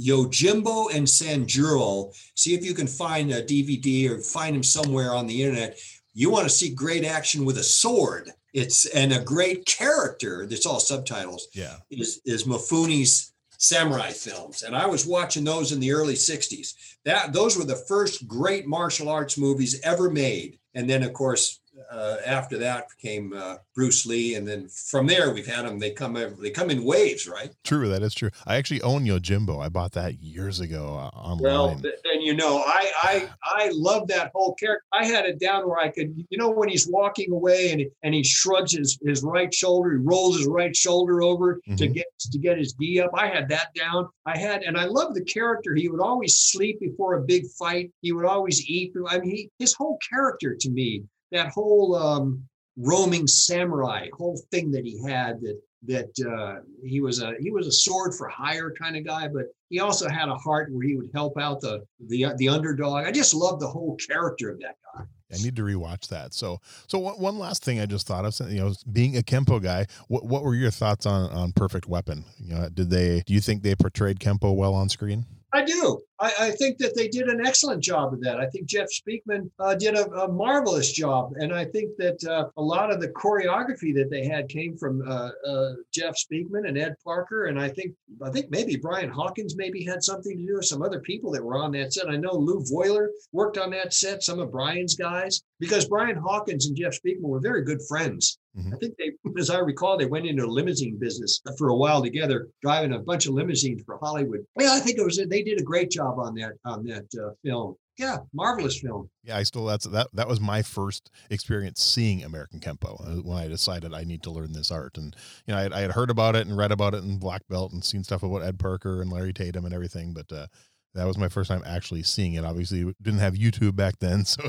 [0.01, 2.15] Yojimbo and Sanjuro.
[2.35, 5.79] See if you can find a DVD or find them somewhere on the internet.
[6.12, 8.31] You want to see great action with a sword.
[8.53, 10.47] It's and a great character.
[10.47, 11.49] That's all subtitles.
[11.53, 16.75] Yeah, is is Mifune's samurai films, and I was watching those in the early '60s.
[17.05, 20.59] That those were the first great martial arts movies ever made.
[20.77, 25.33] And then, of course, uh, after that came uh, Bruce Lee, and then from there
[25.33, 25.79] we've had them.
[25.79, 27.53] They come they come in waves, right?
[27.64, 28.31] True, that is true.
[28.47, 29.63] I actually own Yojimbo.
[29.63, 31.43] I bought that years ago uh, online.
[31.43, 31.83] Well, and
[32.25, 34.84] you know, I I I love that whole character.
[34.92, 38.14] I had it down where I could, you know, when he's walking away and and
[38.14, 41.76] he shrugs his his right shoulder, he rolls his right shoulder over mm-hmm.
[41.76, 43.11] to get to get his gi up.
[43.14, 44.09] I had that down.
[44.26, 45.75] I had, and I love the character.
[45.75, 47.91] He would always sleep before a big fight.
[48.01, 48.95] He would always eat.
[49.09, 52.45] I mean, he, his whole character to me that whole um,
[52.76, 57.67] roaming samurai whole thing that he had that that uh, he was a he was
[57.67, 60.97] a sword for hire kind of guy, but he also had a heart where he
[60.97, 63.05] would help out the the the underdog.
[63.07, 65.05] I just love the whole character of that guy.
[65.33, 66.33] I need to rewatch that.
[66.33, 69.87] So, so one last thing I just thought of, you know, being a Kempo guy,
[70.09, 72.25] what what were your thoughts on on Perfect Weapon?
[72.39, 75.27] You know, did they do you think they portrayed Kempo well on screen?
[75.55, 76.01] I do.
[76.18, 78.41] I, I, think that they did an excellent job of that.
[78.41, 82.49] I think Jeff Speakman uh, did a, a, marvelous job, and I think that uh,
[82.57, 86.76] a lot of the choreography that they had came from uh, uh Jeff Speakman and
[86.76, 90.57] Ed Parker, and I think I think maybe Brian Hawkins maybe had something to do
[90.57, 92.11] with some other people that were on that set.
[92.11, 96.67] I know Lou Voiler worked on that set, some of Brian's guys, because Brian Hawkins
[96.67, 98.39] and Jeff Speakman were very good friends.
[98.57, 98.75] Mm-hmm.
[98.75, 102.03] I think they, as I recall, they went into a limousine business for a while
[102.03, 104.47] together, driving a bunch of limousines for Hollywood.
[104.59, 107.31] Yeah, I think it was they did a great job on that on that uh,
[107.45, 107.76] film.
[107.97, 109.09] Yeah, marvelous film.
[109.22, 113.39] Yeah, I still that's that that was my first experience seeing American Kempo uh, when
[113.39, 114.99] I decided I need to learn this art.
[114.99, 115.17] And
[115.47, 117.43] you know, I had, I had heard about it and read about it in Black
[117.49, 120.47] Belt and seen stuff about Ed Parker and Larry Tatum and everything, but uh,
[120.95, 122.45] that was my first time actually seeing it.
[122.45, 124.42] Obviously, didn't have YouTube back then, so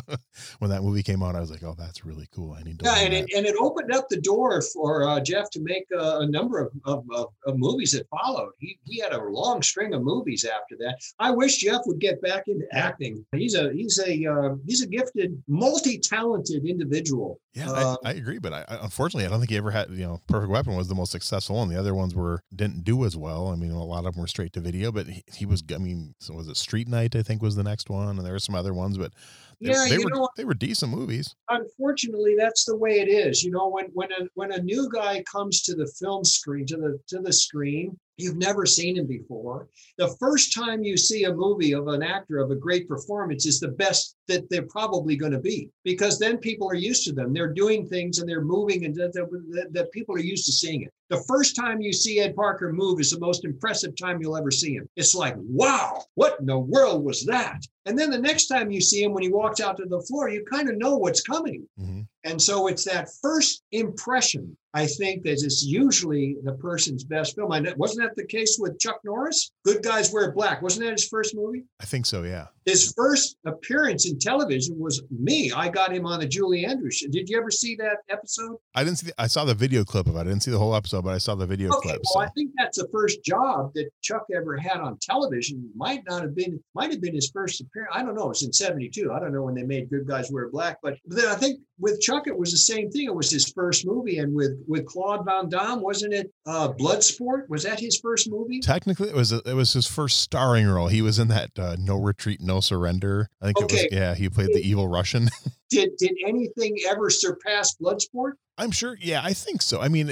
[0.60, 2.54] when that movie came out, I was like, "Oh, that's really cool.
[2.54, 5.50] I need to." Yeah, and it, and it opened up the door for uh, Jeff
[5.52, 8.52] to make a, a number of, of, of, of, movies that followed.
[8.60, 10.98] He he had a long string of movies after that.
[11.20, 13.26] I wish Jeff would get back into acting.
[13.32, 17.40] He's a he's a uh, he's a gifted, multi-talented individual.
[17.54, 19.90] Yeah, uh, I, I, agree, but I, unfortunately, I don't think he ever had.
[19.90, 23.06] You know, Perfect Weapon was the most successful, and the other ones were didn't do
[23.06, 23.48] as well.
[23.48, 25.64] I mean, a lot of them were straight to video, but he, he was.
[25.74, 27.16] I mean, so was it Street Knight?
[27.16, 29.12] I think was the next one, and there were some other ones, but
[29.60, 31.36] yeah, they were know, they were decent movies.
[31.50, 33.44] Unfortunately, that's the way it is.
[33.44, 36.78] You know, when when a when a new guy comes to the film screen to
[36.78, 39.68] the to the screen, You've never seen him before.
[39.98, 43.60] The first time you see a movie of an actor of a great performance is
[43.60, 47.34] the best that they're probably going to be because then people are used to them.
[47.34, 50.84] They're doing things and they're moving, and that, that, that people are used to seeing
[50.84, 50.94] it.
[51.10, 54.50] The first time you see Ed Parker move is the most impressive time you'll ever
[54.50, 54.90] see him.
[54.96, 57.62] It's like, wow, what in the world was that?
[57.86, 60.30] And then the next time you see him when he walks out to the floor,
[60.30, 61.68] you kind of know what's coming.
[61.80, 62.02] Mm-hmm.
[62.26, 67.54] And so it's that first impression I think that is usually the person's best film.
[67.54, 69.52] I know, wasn't that the case with Chuck Norris?
[69.64, 70.62] Good Guys Wear Black.
[70.62, 71.64] Wasn't that his first movie?
[71.80, 72.48] I think so, yeah.
[72.66, 75.50] His first appearance in television was me.
[75.54, 77.08] I got him on the Julie Andrews show.
[77.08, 78.58] Did you ever see that episode?
[78.74, 79.08] I didn't see.
[79.08, 80.20] The, I saw the video clip of it.
[80.20, 82.02] I didn't see the whole episode, but I saw the video okay, clip.
[82.04, 82.20] Well, so.
[82.22, 85.70] I think that's the first job that Chuck ever had on television.
[85.76, 86.60] Might not have been.
[86.74, 87.94] Might have been his first appearance.
[87.96, 88.32] I don't know.
[88.32, 89.14] It's in '72.
[89.14, 92.00] I don't know when they made Good Guys Wear Black, but then I think with
[92.02, 93.06] Chuck it was the same thing.
[93.06, 96.32] It was his first movie, and with with Claude Van Damme, wasn't it?
[96.46, 98.60] Uh, Bloodsport was that his first movie?
[98.60, 99.32] Technically, it was.
[99.32, 100.88] A, it was his first starring role.
[100.88, 103.30] He was in that uh, No Retreat, No Surrender.
[103.42, 103.78] I think okay.
[103.78, 104.00] it was.
[104.00, 105.30] Yeah, he played the evil Russian.
[105.70, 108.34] did did anything ever surpass Bloodsport?
[108.58, 108.98] I'm sure.
[109.02, 109.82] Yeah, I think so.
[109.82, 110.10] I mean,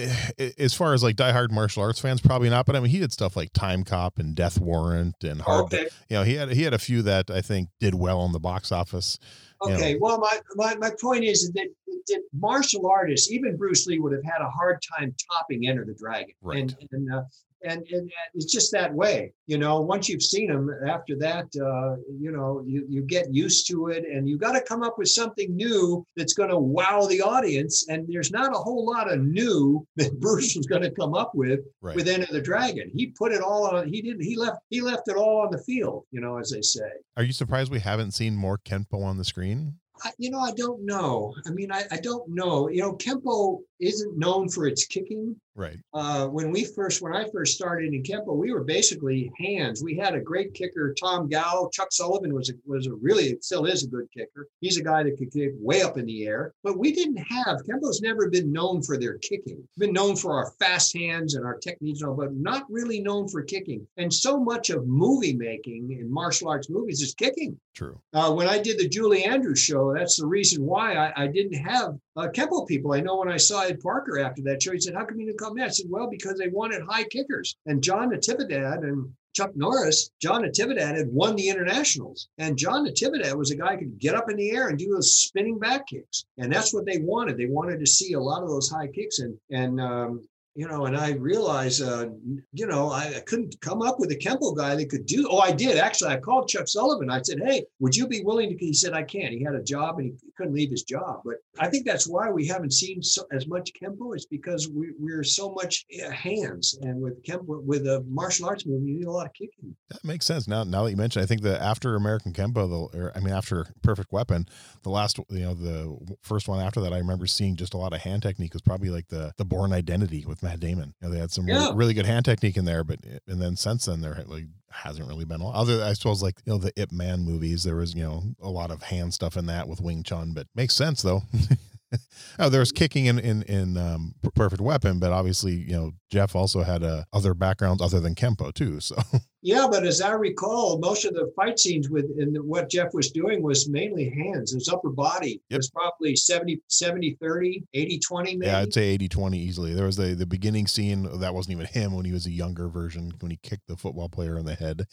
[0.58, 2.66] as far as like diehard martial arts fans, probably not.
[2.66, 5.66] But I mean, he did stuff like Timecop and Death Warrant and Hard.
[5.66, 5.88] Okay.
[6.10, 8.40] You know, he had he had a few that I think did well on the
[8.40, 9.18] box office.
[9.64, 9.90] Okay.
[9.90, 10.00] You know.
[10.02, 11.68] Well, my, my my point is that,
[12.08, 15.94] that martial artists, even Bruce Lee, would have had a hard time topping Enter the
[15.94, 16.36] Dragon.
[16.42, 16.60] Right.
[16.60, 17.24] And and uh,
[17.64, 21.96] and, and it's just that way you know once you've seen them after that uh,
[22.20, 25.10] you know you, you get used to it and you got to come up with
[25.10, 27.86] something new that's going to wow the audience.
[27.90, 31.34] And there's not a whole lot of new that bruce was going to come up
[31.34, 31.96] with right.
[31.96, 32.92] with enter the dragon.
[32.94, 35.60] He put it all on he didn't he left he left it all on the
[35.60, 36.90] field you know as they say.
[37.18, 40.52] Are you surprised we haven't seen more kenpo on the screen I, you know, I
[40.52, 41.34] don't know.
[41.46, 42.70] I mean, I, I don't know.
[42.70, 45.36] You know, Kempo isn't known for its kicking.
[45.56, 45.78] Right.
[45.94, 49.84] Uh, when we first, when I first started in Kempo, we were basically hands.
[49.84, 51.70] We had a great kicker, Tom Gow.
[51.72, 54.48] Chuck Sullivan was a, was a really, still is a good kicker.
[54.62, 56.54] He's a guy that could kick way up in the air.
[56.64, 59.64] But we didn't have Kempo's never been known for their kicking.
[59.78, 63.28] Been known for our fast hands and our techniques, and all, but not really known
[63.28, 63.86] for kicking.
[63.98, 67.60] And so much of movie making in martial arts movies is kicking.
[67.76, 68.00] True.
[68.14, 71.58] Uh, when I did the Julie Andrews show, that's the reason why I, I didn't
[71.58, 72.94] have uh, Kempo people.
[72.94, 75.26] I know when I saw Ed Parker after that show, he said, "How come you
[75.26, 79.12] didn't come in?" I said, "Well, because they wanted high kickers." And John Natividad and
[79.34, 83.80] Chuck Norris, John Natividad had won the internationals, and John Natividad was a guy who
[83.80, 86.86] could get up in the air and do those spinning back kicks, and that's what
[86.86, 87.38] they wanted.
[87.38, 90.86] They wanted to see a lot of those high kicks, and and um, you know,
[90.86, 92.10] and I realized, uh,
[92.54, 95.28] you know, I, I, couldn't come up with a Kempo guy that could do.
[95.30, 96.12] Oh, I did actually.
[96.12, 97.10] I called Chuck Sullivan.
[97.10, 99.64] I said, "Hey, would you be willing to?" He said, "I can't." He had a
[99.64, 101.22] job and he couldn't leave his job.
[101.26, 104.14] But I think that's why we haven't seen so, as much Kempo.
[104.14, 108.92] It's because we, we're so much hands, and with Kempo, with a martial arts movie,
[108.92, 109.76] you need a lot of kicking.
[109.90, 110.48] That makes sense.
[110.48, 113.34] Now, now that you mentioned, I think the after American Kempo, the or, I mean,
[113.34, 114.46] after Perfect Weapon,
[114.84, 117.94] the last, you know, the first one after that, I remember seeing just a lot
[117.94, 120.94] of hand technique was probably like the the Bourne Identity with Matt Damon.
[121.02, 121.56] You know, they had some yeah.
[121.56, 125.08] really, really, good hand technique in there, but and then since then there like hasn't
[125.08, 125.56] really been a lot.
[125.56, 128.50] Other, I suppose, like you know the Ip Man movies, there was you know a
[128.50, 131.24] lot of hand stuff in that with Wing Chun, but makes sense though.
[132.40, 136.64] oh, there's kicking in in in um, Perfect Weapon, but obviously, you know, Jeff also
[136.64, 138.80] had uh, other backgrounds other than Kempo too.
[138.94, 138.98] So
[139.42, 143.12] yeah, but as I recall, most of the fight scenes with in what Jeff was
[143.12, 144.54] doing was mainly hands.
[144.54, 145.60] His upper body yep.
[145.60, 148.50] was probably 70, 70, 30, 80, 20 maybe.
[148.50, 149.74] Yeah, I'd say 80, 20 easily.
[149.74, 152.68] There was the the beginning scene that wasn't even him when he was a younger
[152.68, 154.88] version when he kicked the football player in the head.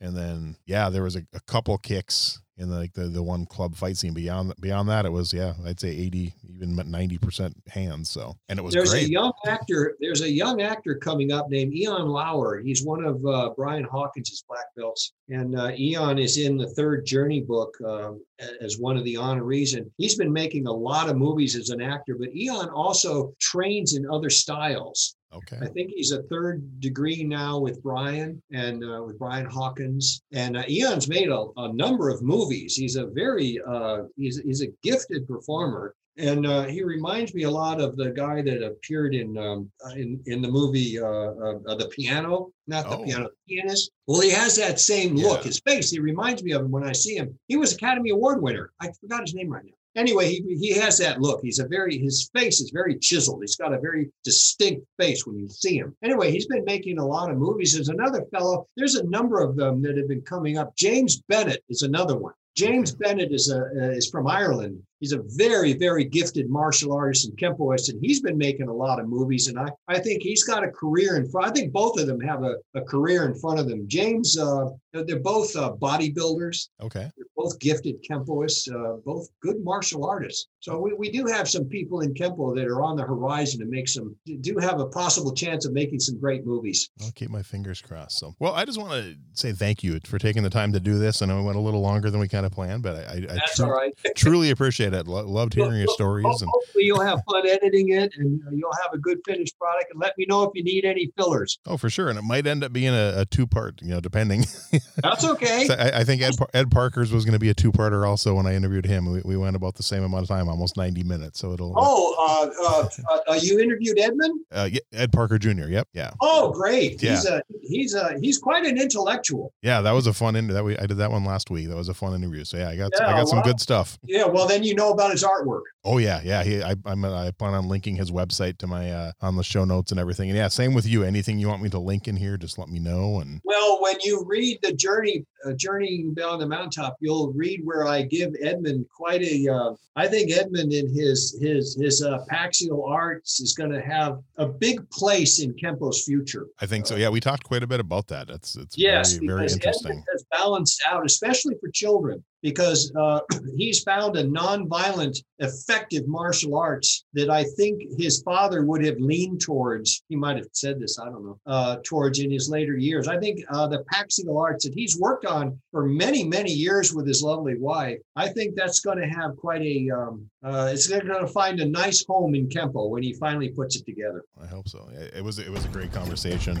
[0.00, 3.46] And then yeah, there was a, a couple kicks in the, like the the one
[3.46, 4.14] club fight scene.
[4.14, 8.10] Beyond beyond that, it was yeah, I'd say eighty, even ninety percent hands.
[8.10, 9.08] So and it was there's great.
[9.08, 9.96] a young actor.
[10.00, 12.60] There's a young actor coming up named Eon Lauer.
[12.60, 17.06] He's one of uh, Brian Hawkins's black belts, and uh, Eon is in the third
[17.06, 18.22] Journey book um,
[18.60, 19.76] as one of the honorees.
[19.76, 23.94] And he's been making a lot of movies as an actor, but Eon also trains
[23.94, 25.16] in other styles.
[25.34, 25.58] Okay.
[25.62, 30.22] I think he's a third degree now with Brian and uh, with Brian Hawkins.
[30.32, 32.76] And uh, Eon's made a, a, number of movies.
[32.76, 35.94] He's a very uh, he's he's a gifted performer.
[36.18, 39.94] And uh, he reminds me a lot of the guy that appeared in um, uh,
[39.94, 43.04] in in the movie uh, the piano, not the oh.
[43.04, 43.90] piano, the pianist.
[44.06, 45.40] Well, he has that same look.
[45.40, 45.48] Yeah.
[45.48, 47.38] His face, he reminds me of him when I see him.
[47.48, 48.72] He was Academy Award winner.
[48.80, 51.40] I forgot his name right now anyway, he, he has that look.
[51.42, 53.42] He's a very, his face is very chiseled.
[53.42, 55.94] He's got a very distinct face when you see him.
[56.02, 57.74] Anyway, he's been making a lot of movies.
[57.74, 60.76] There's another fellow, there's a number of them that have been coming up.
[60.76, 62.34] James Bennett is another one.
[62.56, 64.82] James Bennett is a uh, is from Ireland.
[65.02, 69.00] He's a very very gifted martial artist and kempoist, and he's been making a lot
[69.00, 69.48] of movies.
[69.48, 71.48] And I I think he's got a career in front.
[71.48, 73.88] I think both of them have a, a career in front of them.
[73.88, 76.68] James, uh, they're both uh, bodybuilders.
[76.80, 77.10] Okay.
[77.16, 80.46] They're both gifted kempoists, uh, both good martial artists.
[80.60, 83.66] So we, we do have some people in kempo that are on the horizon to
[83.66, 86.90] make some do have a possible chance of making some great movies.
[87.02, 88.18] I'll keep my fingers crossed.
[88.18, 90.98] So well, I just want to say thank you for taking the time to do
[90.98, 91.22] this.
[91.22, 93.64] I know it went a little longer than we kind of planned, but I, I,
[93.64, 93.92] right.
[94.16, 95.06] truly appreciate it.
[95.06, 96.42] Lo- loved hearing your stories.
[96.42, 99.90] and hopefully you'll have fun editing it and you'll have a good finished product.
[99.90, 101.58] And let me know if you need any fillers.
[101.66, 102.08] Oh, for sure.
[102.08, 104.44] And it might end up being a, a two part, you know, depending.
[105.02, 105.66] That's okay.
[105.66, 108.34] so I, I, think Ed, Ed Parker's was going to be a two parter also
[108.34, 109.10] when I interviewed him.
[109.12, 111.40] We, we went about the same amount of time, almost 90 minutes.
[111.40, 111.74] So it'll.
[111.76, 114.40] Oh, uh, uh, uh, you interviewed Edmund?
[114.50, 115.68] Uh, yeah, Ed Parker Jr.
[115.68, 115.88] Yep.
[115.92, 116.10] Yeah.
[116.20, 117.02] Oh, great.
[117.02, 117.10] Yeah.
[117.10, 119.52] He's a, he's a, he's quite an intellectual.
[119.62, 119.80] Yeah.
[119.80, 120.54] That was a fun interview.
[120.54, 121.68] That we, I did that one last week.
[121.68, 122.44] That was a fun interview.
[122.44, 123.98] So yeah, I got, yeah, I got well, some good stuff.
[124.04, 124.26] Yeah.
[124.26, 125.62] Well, then you know about his artwork.
[125.84, 126.20] Oh yeah.
[126.24, 126.42] Yeah.
[126.42, 129.64] He, I, I'm, I plan on linking his website to my, uh, on the show
[129.64, 130.28] notes and everything.
[130.30, 131.02] And yeah, same with you.
[131.02, 133.20] Anything you want me to link in here, just let me know.
[133.20, 137.86] And well, when you read the journey, uh, journey down the mountaintop, you'll read where
[137.86, 139.48] I give Edmund quite a.
[139.48, 144.20] Uh, I think Edmund in his his his uh, Paxial arts is going to have
[144.38, 146.46] a big place in Kempo's future.
[146.60, 146.96] I think so.
[146.96, 148.30] Yeah, we talked quite a bit about that.
[148.30, 149.90] It's it's yes, very, very interesting.
[149.90, 153.20] Edmund has balanced out, especially for children because uh,
[153.56, 159.40] he's found a non-violent, effective martial arts that I think his father would have leaned
[159.40, 160.02] towards.
[160.08, 163.08] He might have said this, I don't know, uh, towards in his later years.
[163.08, 167.06] I think uh, the Paxial arts that he's worked on for many, many years with
[167.06, 171.06] his lovely wife, I think that's going to have quite a, um, uh, it's going
[171.06, 174.24] to find a nice home in Kempo when he finally puts it together.
[174.40, 174.88] I hope so.
[174.92, 176.60] It was, it was a great conversation.